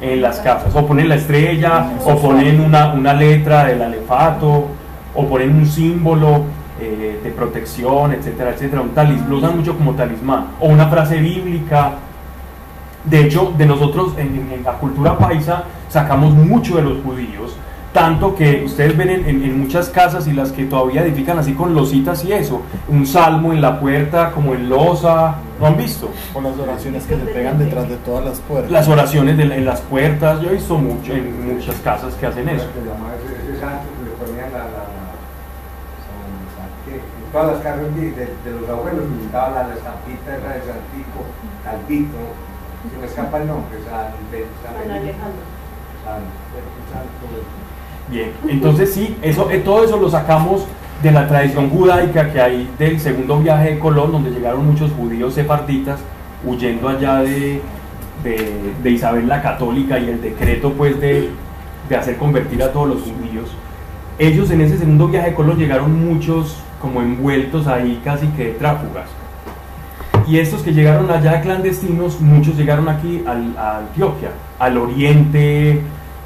En 0.00 0.22
las 0.22 0.40
casas. 0.40 0.74
O 0.74 0.86
ponen 0.86 1.08
la 1.10 1.16
estrella, 1.16 1.90
o 2.04 2.16
ponen 2.18 2.58
una, 2.60 2.92
una 2.94 3.12
letra 3.12 3.66
del 3.66 3.82
alefato, 3.82 4.68
o 5.14 5.26
ponen 5.28 5.54
un 5.56 5.66
símbolo 5.66 6.44
eh, 6.82 7.20
de 7.22 7.30
protección, 7.30 8.12
etcétera, 8.12 8.50
etcétera. 8.50 8.82
Un 8.82 8.90
talis, 8.90 9.20
lo 9.28 9.36
usan 9.38 9.56
mucho 9.56 9.76
como 9.76 9.92
talismán. 9.94 10.46
O 10.60 10.68
una 10.68 10.88
frase 10.88 11.18
bíblica. 11.18 11.92
De 13.04 13.20
hecho, 13.20 13.52
de 13.58 13.66
nosotros 13.66 14.12
en, 14.16 14.28
en- 14.28 14.52
en 14.52 14.62
la 14.64 14.72
cultura 14.74 15.18
paisa 15.18 15.64
sacamos 15.88 16.32
mucho 16.34 16.76
de 16.76 16.82
los 16.82 17.02
judíos. 17.02 17.56
Tanto 17.92 18.34
que 18.34 18.62
ustedes 18.64 18.96
ven 18.96 19.10
en, 19.10 19.26
en- 19.28 19.42
en 19.42 19.60
muchas 19.60 19.88
casas 19.90 20.26
y 20.26 20.32
las 20.32 20.50
que 20.52 20.64
todavía 20.64 21.02
edifican 21.02 21.38
así 21.38 21.52
con 21.52 21.74
lositas 21.74 22.24
y 22.24 22.32
eso, 22.32 22.62
un 22.88 23.04
salmo 23.06 23.52
en 23.52 23.60
la 23.60 23.78
puerta 23.80 24.30
como 24.30 24.54
en 24.54 24.68
losa, 24.70 25.34
¿no 25.60 25.66
han 25.66 25.76
visto? 25.76 26.08
O 26.32 26.40
las 26.40 26.56
oraciones 26.58 27.04
que 27.04 27.16
se 27.16 27.24
pegan 27.26 27.58
detrás 27.58 27.88
de 27.88 27.96
todas 27.96 28.24
las 28.24 28.38
puertas. 28.38 28.70
las 28.70 28.88
oraciones 28.88 29.36
de 29.36 29.42
en 29.42 29.64
las 29.66 29.80
puertas, 29.82 30.40
yo 30.40 30.48
he 30.50 30.54
visto 30.54 30.78
mucho 30.78 31.12
en 31.12 31.54
muchas 31.54 31.74
casas 31.84 32.14
que 32.14 32.26
hacen 32.26 32.48
eso. 32.48 32.66
Todas 37.32 37.52
las 37.54 37.62
casas 37.62 37.94
de, 37.96 38.02
de- 38.12 38.34
de 38.44 38.60
los 38.60 38.68
abuelos 38.68 39.04
estaba 39.24 39.50
la, 39.50 39.68
la 39.68 39.74
estampita 39.74 40.30
de 40.32 40.60
Santico, 40.60 41.24
Calvito, 41.64 42.18
se 42.92 42.98
me 42.98 43.06
escapa 43.06 43.38
el 43.40 43.46
nombre, 43.48 43.78
San, 43.88 44.12
de- 44.30 44.46
San, 44.62 44.74
San, 46.04 46.22
Santo, 46.92 47.26
Bien, 48.10 48.32
entonces 48.48 48.92
sí, 48.92 49.16
eso, 49.22 49.50
eh, 49.50 49.58
todo 49.60 49.84
eso 49.84 49.96
lo 49.96 50.10
sacamos 50.10 50.66
de 51.02 51.10
la 51.12 51.26
tradición 51.26 51.70
judaica 51.70 52.30
que 52.32 52.40
hay 52.40 52.70
del 52.78 53.00
segundo 53.00 53.38
viaje 53.38 53.70
de 53.74 53.78
Colón, 53.78 54.12
donde 54.12 54.30
llegaron 54.30 54.66
muchos 54.66 54.90
judíos 54.92 55.34
sefarditas 55.34 56.00
huyendo 56.44 56.88
allá 56.88 57.18
de, 57.22 57.60
de, 58.22 58.72
de 58.82 58.90
Isabel 58.90 59.28
la 59.28 59.40
Católica 59.40 59.98
y 59.98 60.10
el 60.10 60.20
decreto 60.20 60.72
pues 60.72 61.00
de, 61.00 61.30
de 61.88 61.96
hacer 61.96 62.16
convertir 62.18 62.62
a 62.62 62.72
todos 62.72 62.88
los 62.88 63.02
judíos. 63.02 63.48
Ellos 64.18 64.50
en 64.50 64.60
ese 64.60 64.76
segundo 64.78 65.08
viaje 65.08 65.30
de 65.30 65.34
Colón 65.34 65.56
llegaron 65.56 66.04
muchos 66.06 66.56
como 66.82 67.00
envueltos 67.00 67.66
ahí 67.66 68.02
casi 68.04 68.26
que 68.28 68.46
de 68.46 68.52
tráfugas. 68.52 69.08
Y 70.26 70.38
estos 70.38 70.62
que 70.62 70.72
llegaron 70.72 71.10
allá 71.10 71.40
clandestinos, 71.40 72.20
muchos 72.20 72.56
llegaron 72.56 72.88
aquí 72.88 73.24
a 73.26 73.78
Antioquia, 73.78 74.30
al 74.58 74.76
oriente, 74.76 75.80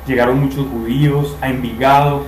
llegaron 0.06 0.40
muchos 0.40 0.66
judíos, 0.66 1.36
a 1.40 1.48
Envigado, 1.48 2.24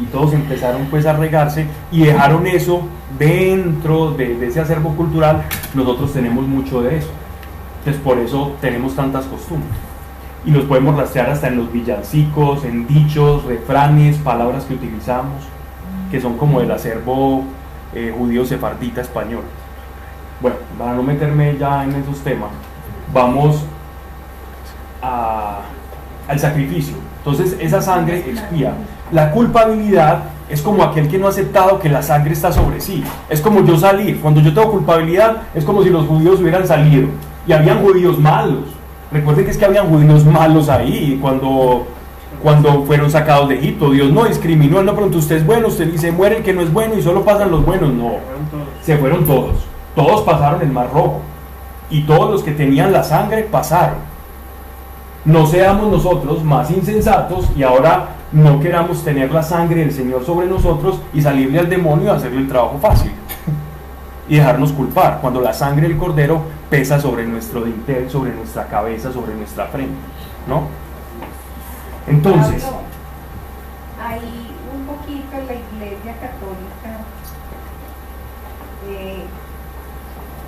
y 0.00 0.04
todos 0.06 0.32
empezaron 0.32 0.86
pues 0.86 1.04
a 1.06 1.12
regarse 1.12 1.66
y 1.92 2.04
dejaron 2.04 2.46
eso 2.46 2.82
dentro 3.18 4.12
de, 4.12 4.34
de 4.36 4.46
ese 4.46 4.60
acervo 4.60 4.94
cultural. 4.94 5.42
Nosotros 5.74 6.12
tenemos 6.12 6.46
mucho 6.46 6.82
de 6.82 6.98
eso. 6.98 7.10
Entonces 7.80 8.02
por 8.02 8.18
eso 8.18 8.56
tenemos 8.60 8.94
tantas 8.94 9.24
costumbres. 9.26 9.72
Y 10.44 10.52
los 10.52 10.64
podemos 10.64 10.96
rastrear 10.96 11.30
hasta 11.30 11.48
en 11.48 11.58
los 11.58 11.70
villancicos, 11.70 12.64
en 12.64 12.86
dichos, 12.86 13.44
refranes, 13.44 14.16
palabras 14.16 14.64
que 14.64 14.74
utilizamos, 14.74 15.42
que 16.10 16.18
son 16.18 16.38
como 16.38 16.60
del 16.60 16.70
acervo 16.70 17.44
eh, 17.94 18.14
judío 18.16 18.44
sefardita 18.44 19.00
español. 19.00 19.42
Bueno, 20.40 20.56
para 20.78 20.94
no 20.94 21.02
meterme 21.02 21.56
ya 21.58 21.84
en 21.84 21.94
esos 21.94 22.20
temas, 22.20 22.50
vamos 23.12 23.64
a, 25.02 25.60
al 26.28 26.38
sacrificio. 26.38 26.94
Entonces 27.18 27.56
esa 27.60 27.82
sangre 27.82 28.18
expía. 28.18 28.72
La 29.12 29.30
culpabilidad 29.32 30.22
es 30.48 30.62
como 30.62 30.82
aquel 30.82 31.08
que 31.08 31.18
no 31.18 31.26
ha 31.26 31.30
aceptado 31.30 31.78
que 31.78 31.88
la 31.88 32.02
sangre 32.02 32.32
está 32.32 32.52
sobre 32.52 32.80
sí. 32.80 33.04
Es 33.28 33.40
como 33.40 33.64
yo 33.64 33.76
salir. 33.76 34.20
Cuando 34.20 34.40
yo 34.40 34.54
tengo 34.54 34.72
culpabilidad 34.72 35.42
es 35.54 35.64
como 35.64 35.82
si 35.82 35.90
los 35.90 36.06
judíos 36.06 36.40
hubieran 36.40 36.66
salido. 36.66 37.08
Y 37.46 37.52
habían 37.52 37.82
judíos 37.82 38.18
malos. 38.18 38.64
Recuerden 39.12 39.44
que 39.44 39.50
es 39.50 39.58
que 39.58 39.64
habían 39.64 39.88
judíos 39.88 40.24
malos 40.24 40.68
ahí 40.68 41.18
cuando, 41.20 41.86
cuando 42.42 42.84
fueron 42.84 43.10
sacados 43.10 43.48
de 43.48 43.58
Egipto. 43.58 43.90
Dios 43.90 44.10
no 44.10 44.24
discriminó. 44.24 44.82
No 44.82 44.94
pronto 44.94 45.18
usted 45.18 45.36
es 45.36 45.46
bueno, 45.46 45.68
usted 45.68 45.90
dice 45.90 46.12
muere 46.12 46.38
el 46.38 46.42
que 46.42 46.52
no 46.52 46.62
es 46.62 46.72
bueno 46.72 46.94
y 46.96 47.02
solo 47.02 47.24
pasan 47.24 47.50
los 47.50 47.64
buenos. 47.64 47.92
No. 47.92 48.14
Se 48.82 48.96
fueron 48.96 49.24
todos. 49.24 49.56
Todos 49.94 50.22
pasaron 50.22 50.62
el 50.62 50.70
mar 50.70 50.90
rojo. 50.92 51.20
Y 51.90 52.02
todos 52.02 52.30
los 52.30 52.42
que 52.42 52.52
tenían 52.52 52.92
la 52.92 53.02
sangre 53.02 53.42
pasaron 53.42 54.10
no 55.24 55.46
seamos 55.46 55.90
nosotros 55.90 56.42
más 56.42 56.70
insensatos 56.70 57.50
y 57.54 57.62
ahora 57.62 58.08
no 58.32 58.60
queramos 58.60 59.04
tener 59.04 59.30
la 59.30 59.42
sangre 59.42 59.80
del 59.80 59.92
Señor 59.92 60.24
sobre 60.24 60.46
nosotros 60.46 61.00
y 61.12 61.20
salirle 61.20 61.58
al 61.58 61.68
demonio 61.68 62.06
y 62.06 62.16
hacerle 62.16 62.38
el 62.38 62.48
trabajo 62.48 62.78
fácil 62.78 63.12
y 64.28 64.36
dejarnos 64.36 64.72
culpar 64.72 65.18
cuando 65.20 65.40
la 65.40 65.52
sangre 65.52 65.88
del 65.88 65.98
cordero 65.98 66.40
pesa 66.70 67.00
sobre 67.00 67.26
nuestro 67.26 67.62
dintel, 67.62 68.08
sobre 68.08 68.32
nuestra 68.32 68.66
cabeza, 68.66 69.12
sobre 69.12 69.34
nuestra 69.34 69.66
frente, 69.66 69.92
¿no? 70.48 70.62
Entonces, 72.06 72.62
Pablo, 72.64 72.78
hay 74.02 74.56
un 74.74 74.86
poquito 74.86 75.36
en 75.36 75.46
la 75.46 75.54
iglesia 75.54 76.14
católica 76.20 77.04
eh, 78.88 79.24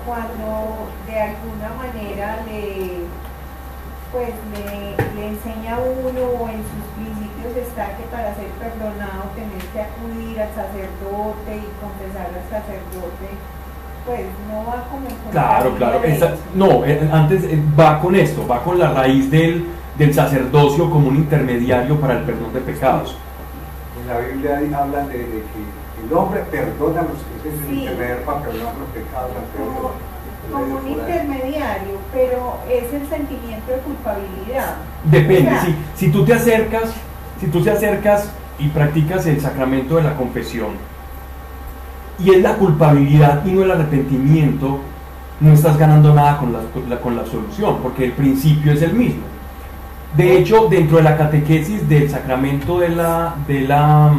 cuando 0.05 0.89
de 1.07 1.21
alguna 1.21 1.69
manera 1.77 2.37
le 2.45 3.05
pues 4.11 4.29
le, 4.53 4.95
le 5.19 5.27
enseña 5.29 5.75
a 5.75 5.79
uno 5.79 6.21
o 6.39 6.47
en 6.47 6.61
sus 6.61 6.85
principios 6.95 7.67
está 7.67 7.97
que 7.97 8.03
para 8.11 8.35
ser 8.35 8.45
perdonado 8.61 9.23
tenés 9.33 9.63
que 9.73 9.81
acudir 9.81 10.39
al 10.39 10.49
sacerdote 10.49 11.57
y 11.57 11.67
confesar 11.81 12.27
al 12.27 12.43
sacerdote 12.49 13.29
pues 14.05 14.21
no 14.51 14.65
va 14.65 14.83
como 14.91 15.07
claro, 15.31 15.71
la 15.71 15.77
claro, 15.77 16.03
esa- 16.03 16.35
no, 16.53 16.85
eh, 16.85 17.09
antes 17.11 17.43
eh, 17.45 17.59
va 17.79 17.99
con 18.01 18.13
esto, 18.15 18.45
va 18.45 18.61
con 18.61 18.77
la 18.77 18.91
raíz 18.91 19.31
del, 19.31 19.65
del 19.97 20.13
sacerdocio 20.13 20.89
como 20.89 21.07
un 21.09 21.17
intermediario 21.17 21.99
para 21.99 22.19
el 22.19 22.23
perdón 22.25 22.53
de 22.53 22.59
pecados. 22.61 23.15
En 24.01 24.07
la 24.07 24.19
Biblia 24.19 24.57
hablan 24.79 25.07
de, 25.07 25.17
de 25.19 25.25
que 25.25 26.05
el 26.07 26.13
hombre 26.13 26.41
perdona 26.51 27.01
a 27.01 27.03
los 27.03 27.13
que 27.43 27.49
es 27.49 27.55
el 27.55 27.67
Sí. 27.67 27.79
intermediario 27.81 28.25
para 28.25 28.39
perdonar 28.41 28.73
los 28.77 28.89
pecados 28.89 29.31
como, 29.57 29.91
como 30.51 30.79
un 30.79 30.87
intermediario, 30.89 31.97
pero 32.11 32.57
es 32.69 32.93
el 32.93 33.07
sentimiento 33.07 33.71
de 33.71 33.77
culpabilidad. 33.79 34.75
Depende, 35.05 35.49
O 35.51 35.53
sea, 35.53 35.65
si, 35.65 35.75
si 35.95 36.11
tú 36.11 36.25
te 36.25 36.33
acercas, 36.33 36.93
si 37.39 37.47
tú 37.47 37.61
te 37.63 37.71
acercas 37.71 38.29
y 38.59 38.67
practicas 38.69 39.25
el 39.27 39.39
sacramento 39.39 39.95
de 39.97 40.03
la 40.03 40.15
confesión 40.15 40.69
y 42.19 42.31
es 42.31 42.41
la 42.41 42.55
culpabilidad 42.55 43.45
y 43.45 43.51
no 43.51 43.63
el 43.63 43.71
arrepentimiento, 43.71 44.79
no 45.39 45.53
estás 45.53 45.77
ganando 45.77 46.13
nada 46.13 46.37
con 46.37 46.53
la, 46.53 46.59
con 46.73 46.89
la- 46.89 46.99
con 47.01 47.15
la 47.15 47.21
absolución, 47.21 47.77
porque 47.81 48.05
el 48.05 48.11
principio 48.13 48.73
es 48.73 48.81
el 48.81 48.93
mismo. 48.93 49.23
De 50.15 50.37
hecho, 50.37 50.67
dentro 50.69 50.97
de 50.97 51.03
la 51.03 51.17
catequesis 51.17 51.87
del 51.89 52.09
sacramento 52.09 52.79
de 52.79 52.89
la, 52.89 53.33
de 53.47 53.61
la, 53.61 54.11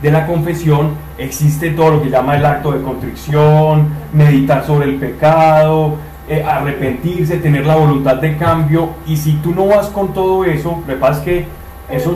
de 0.00 0.10
la 0.10 0.26
confesión 0.26 0.90
existe 1.18 1.70
todo 1.70 1.90
lo 1.92 2.02
que 2.02 2.10
llama 2.10 2.36
el 2.36 2.46
acto 2.46 2.70
de 2.72 2.80
contrición, 2.82 3.88
meditar 4.12 4.64
sobre 4.64 4.86
el 4.88 4.96
pecado, 4.96 5.96
eh, 6.28 6.44
arrepentirse, 6.44 7.38
tener 7.38 7.66
la 7.66 7.74
voluntad 7.74 8.16
de 8.16 8.36
cambio. 8.36 8.90
Y 9.04 9.16
si 9.16 9.32
tú 9.34 9.52
no 9.52 9.66
vas 9.66 9.88
con 9.88 10.12
todo 10.14 10.44
eso, 10.44 10.80
lo 10.86 11.20
que 11.24 11.46
eso 11.90 12.14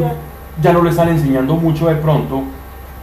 ya 0.63 0.73
no 0.73 0.81
lo 0.81 0.89
están 0.91 1.09
enseñando 1.09 1.57
mucho 1.57 1.89
de 1.89 1.97
pronto. 1.97 2.43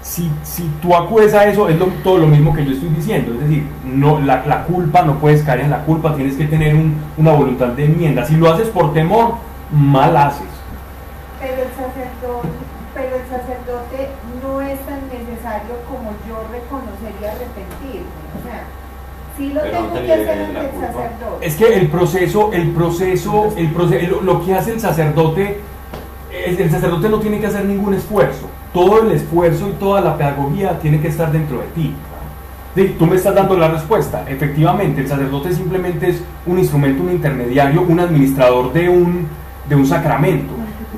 Si, 0.02 0.32
si 0.42 0.64
tú 0.82 0.96
acudes 0.96 1.34
a 1.36 1.46
eso, 1.48 1.68
es 1.70 1.76
todo 2.02 2.18
lo 2.18 2.28
mismo 2.28 2.54
que 2.56 2.66
yo 2.66 2.72
estoy 2.72 2.89
diciendo. 2.89 3.34
Es 3.34 3.42
decir, 3.42 3.64
no, 3.86 4.20
la, 4.22 4.44
la 4.48 4.64
culpa, 4.64 5.02
no 5.02 5.16
puedes 5.20 5.44
caer 5.44 5.60
en 5.60 5.70
la 5.70 5.84
culpa, 5.84 6.16
tienes 6.16 6.38
que 6.38 6.46
tener 6.46 6.74
un- 6.76 6.96
una 7.18 7.34
voluntad 7.34 7.68
de 7.68 7.86
enmienda. 7.86 8.26
Si 8.26 8.36
lo 8.38 8.52
haces 8.52 8.70
por 8.70 8.94
temor, 8.94 9.36
mal 9.72 10.15
haces. 10.17 10.47
Pero 11.39 11.63
el 11.63 11.69
sacerdote, 11.69 12.49
pero 12.93 13.15
el 13.15 13.24
sacerdote 13.24 14.09
no 14.43 14.61
es 14.61 14.80
tan 14.86 15.01
necesario 15.07 15.76
como 15.89 16.11
yo 16.28 16.43
reconocer 16.51 17.13
y 17.19 17.26
arrepentirme. 17.26 18.05
O 18.38 18.43
sea, 18.45 18.63
sí 19.38 19.53
lo 19.53 19.61
Pero 19.61 19.78
tengo 19.78 19.88
no 19.88 19.93
te 19.95 20.05
que 20.05 20.13
hacer 20.13 20.41
ante 20.41 20.59
el 20.59 20.72
sacerdote. 20.72 21.47
Es 21.47 21.55
que 21.55 21.74
el 21.74 21.88
proceso, 21.88 22.53
el 22.53 22.72
proceso, 22.72 23.53
el 23.55 23.72
proceso, 23.72 24.22
lo, 24.22 24.45
que 24.45 24.53
hace 24.53 24.74
el 24.74 24.80
sacerdote, 24.80 25.59
el, 26.45 26.59
el 26.59 26.72
sacerdote 26.72 27.09
no 27.09 27.19
tiene 27.19 27.39
que 27.39 27.47
hacer 27.47 27.65
ningún 27.65 27.93
esfuerzo. 27.93 28.47
Todo 28.74 29.01
el 29.01 29.11
esfuerzo 29.11 29.69
y 29.69 29.74
toda 29.74 30.01
la 30.01 30.17
pedagogía 30.17 30.80
tiene 30.80 31.01
que 31.01 31.07
estar 31.07 31.32
dentro 31.32 31.57
de 31.59 31.67
ti. 31.67 31.93
Sí, 32.76 32.95
tú 32.97 33.05
me 33.05 33.17
estás 33.17 33.36
dando 33.36 33.57
la 33.57 33.67
respuesta. 33.67 34.24
Efectivamente, 34.30 35.01
el 35.01 35.07
sacerdote 35.07 35.53
simplemente 35.53 36.09
es 36.09 36.24
un 36.45 36.57
instrumento, 36.57 37.03
un 37.03 37.11
intermediario, 37.11 37.82
un 37.82 37.99
administrador 37.99 38.72
de 38.72 38.88
un, 38.88 39.28
de 39.68 39.76
un 39.76 39.86
sacramento. 39.86 40.53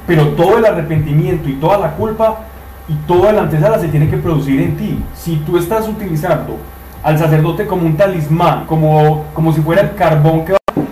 Pero 0.08 0.30
todo 0.30 0.58
el 0.58 0.66
arrepentimiento 0.66 1.48
y 1.50 1.54
toda 1.54 1.78
la 1.78 1.92
culpa 1.96 2.40
y 2.88 2.94
toda 3.08 3.32
la 3.32 3.44
antesala 3.44 3.80
se 3.80 3.88
tiene 3.88 4.10
que 4.10 4.18
producir 4.18 4.60
en 4.62 4.76
ti. 4.78 5.00
Si 5.16 5.38
tú 5.38 5.58
estás 5.58 5.88
utilizando 5.88 6.58
al 7.02 7.18
sacerdote 7.18 7.66
como 7.66 7.86
un 7.86 7.96
talismán, 7.96 8.66
como, 8.66 9.26
como 9.34 9.54
si 9.54 9.62
fuera 9.62 9.82
el 9.82 9.96
carbón 9.96 10.46
que 10.46 10.54
va 10.54 10.58
Acción 10.68 10.88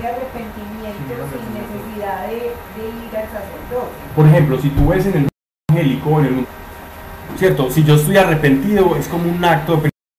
y 0.00 0.06
arrepentimiento 0.06 1.14
sin 1.30 1.54
necesidad 1.54 2.26
de, 2.26 2.34
de 2.34 2.88
ir 3.06 3.16
al 3.16 3.24
sacerdote. 3.26 3.92
Por 4.14 4.26
ejemplo, 4.26 4.58
si 4.60 4.68
tú 4.70 4.88
ves 4.88 5.06
en 5.06 5.12
el 5.12 5.18
mundo 5.20 5.30
evangélico, 5.70 6.20
en 6.20 6.26
el 6.26 6.32
mundo- 6.32 6.48
¿cierto? 7.36 7.70
Si 7.70 7.84
yo 7.84 7.94
estoy 7.96 8.16
arrepentido, 8.16 8.96
es 8.96 9.08
como 9.08 9.30
un 9.30 9.44
acto 9.44 9.76
de 9.76 9.90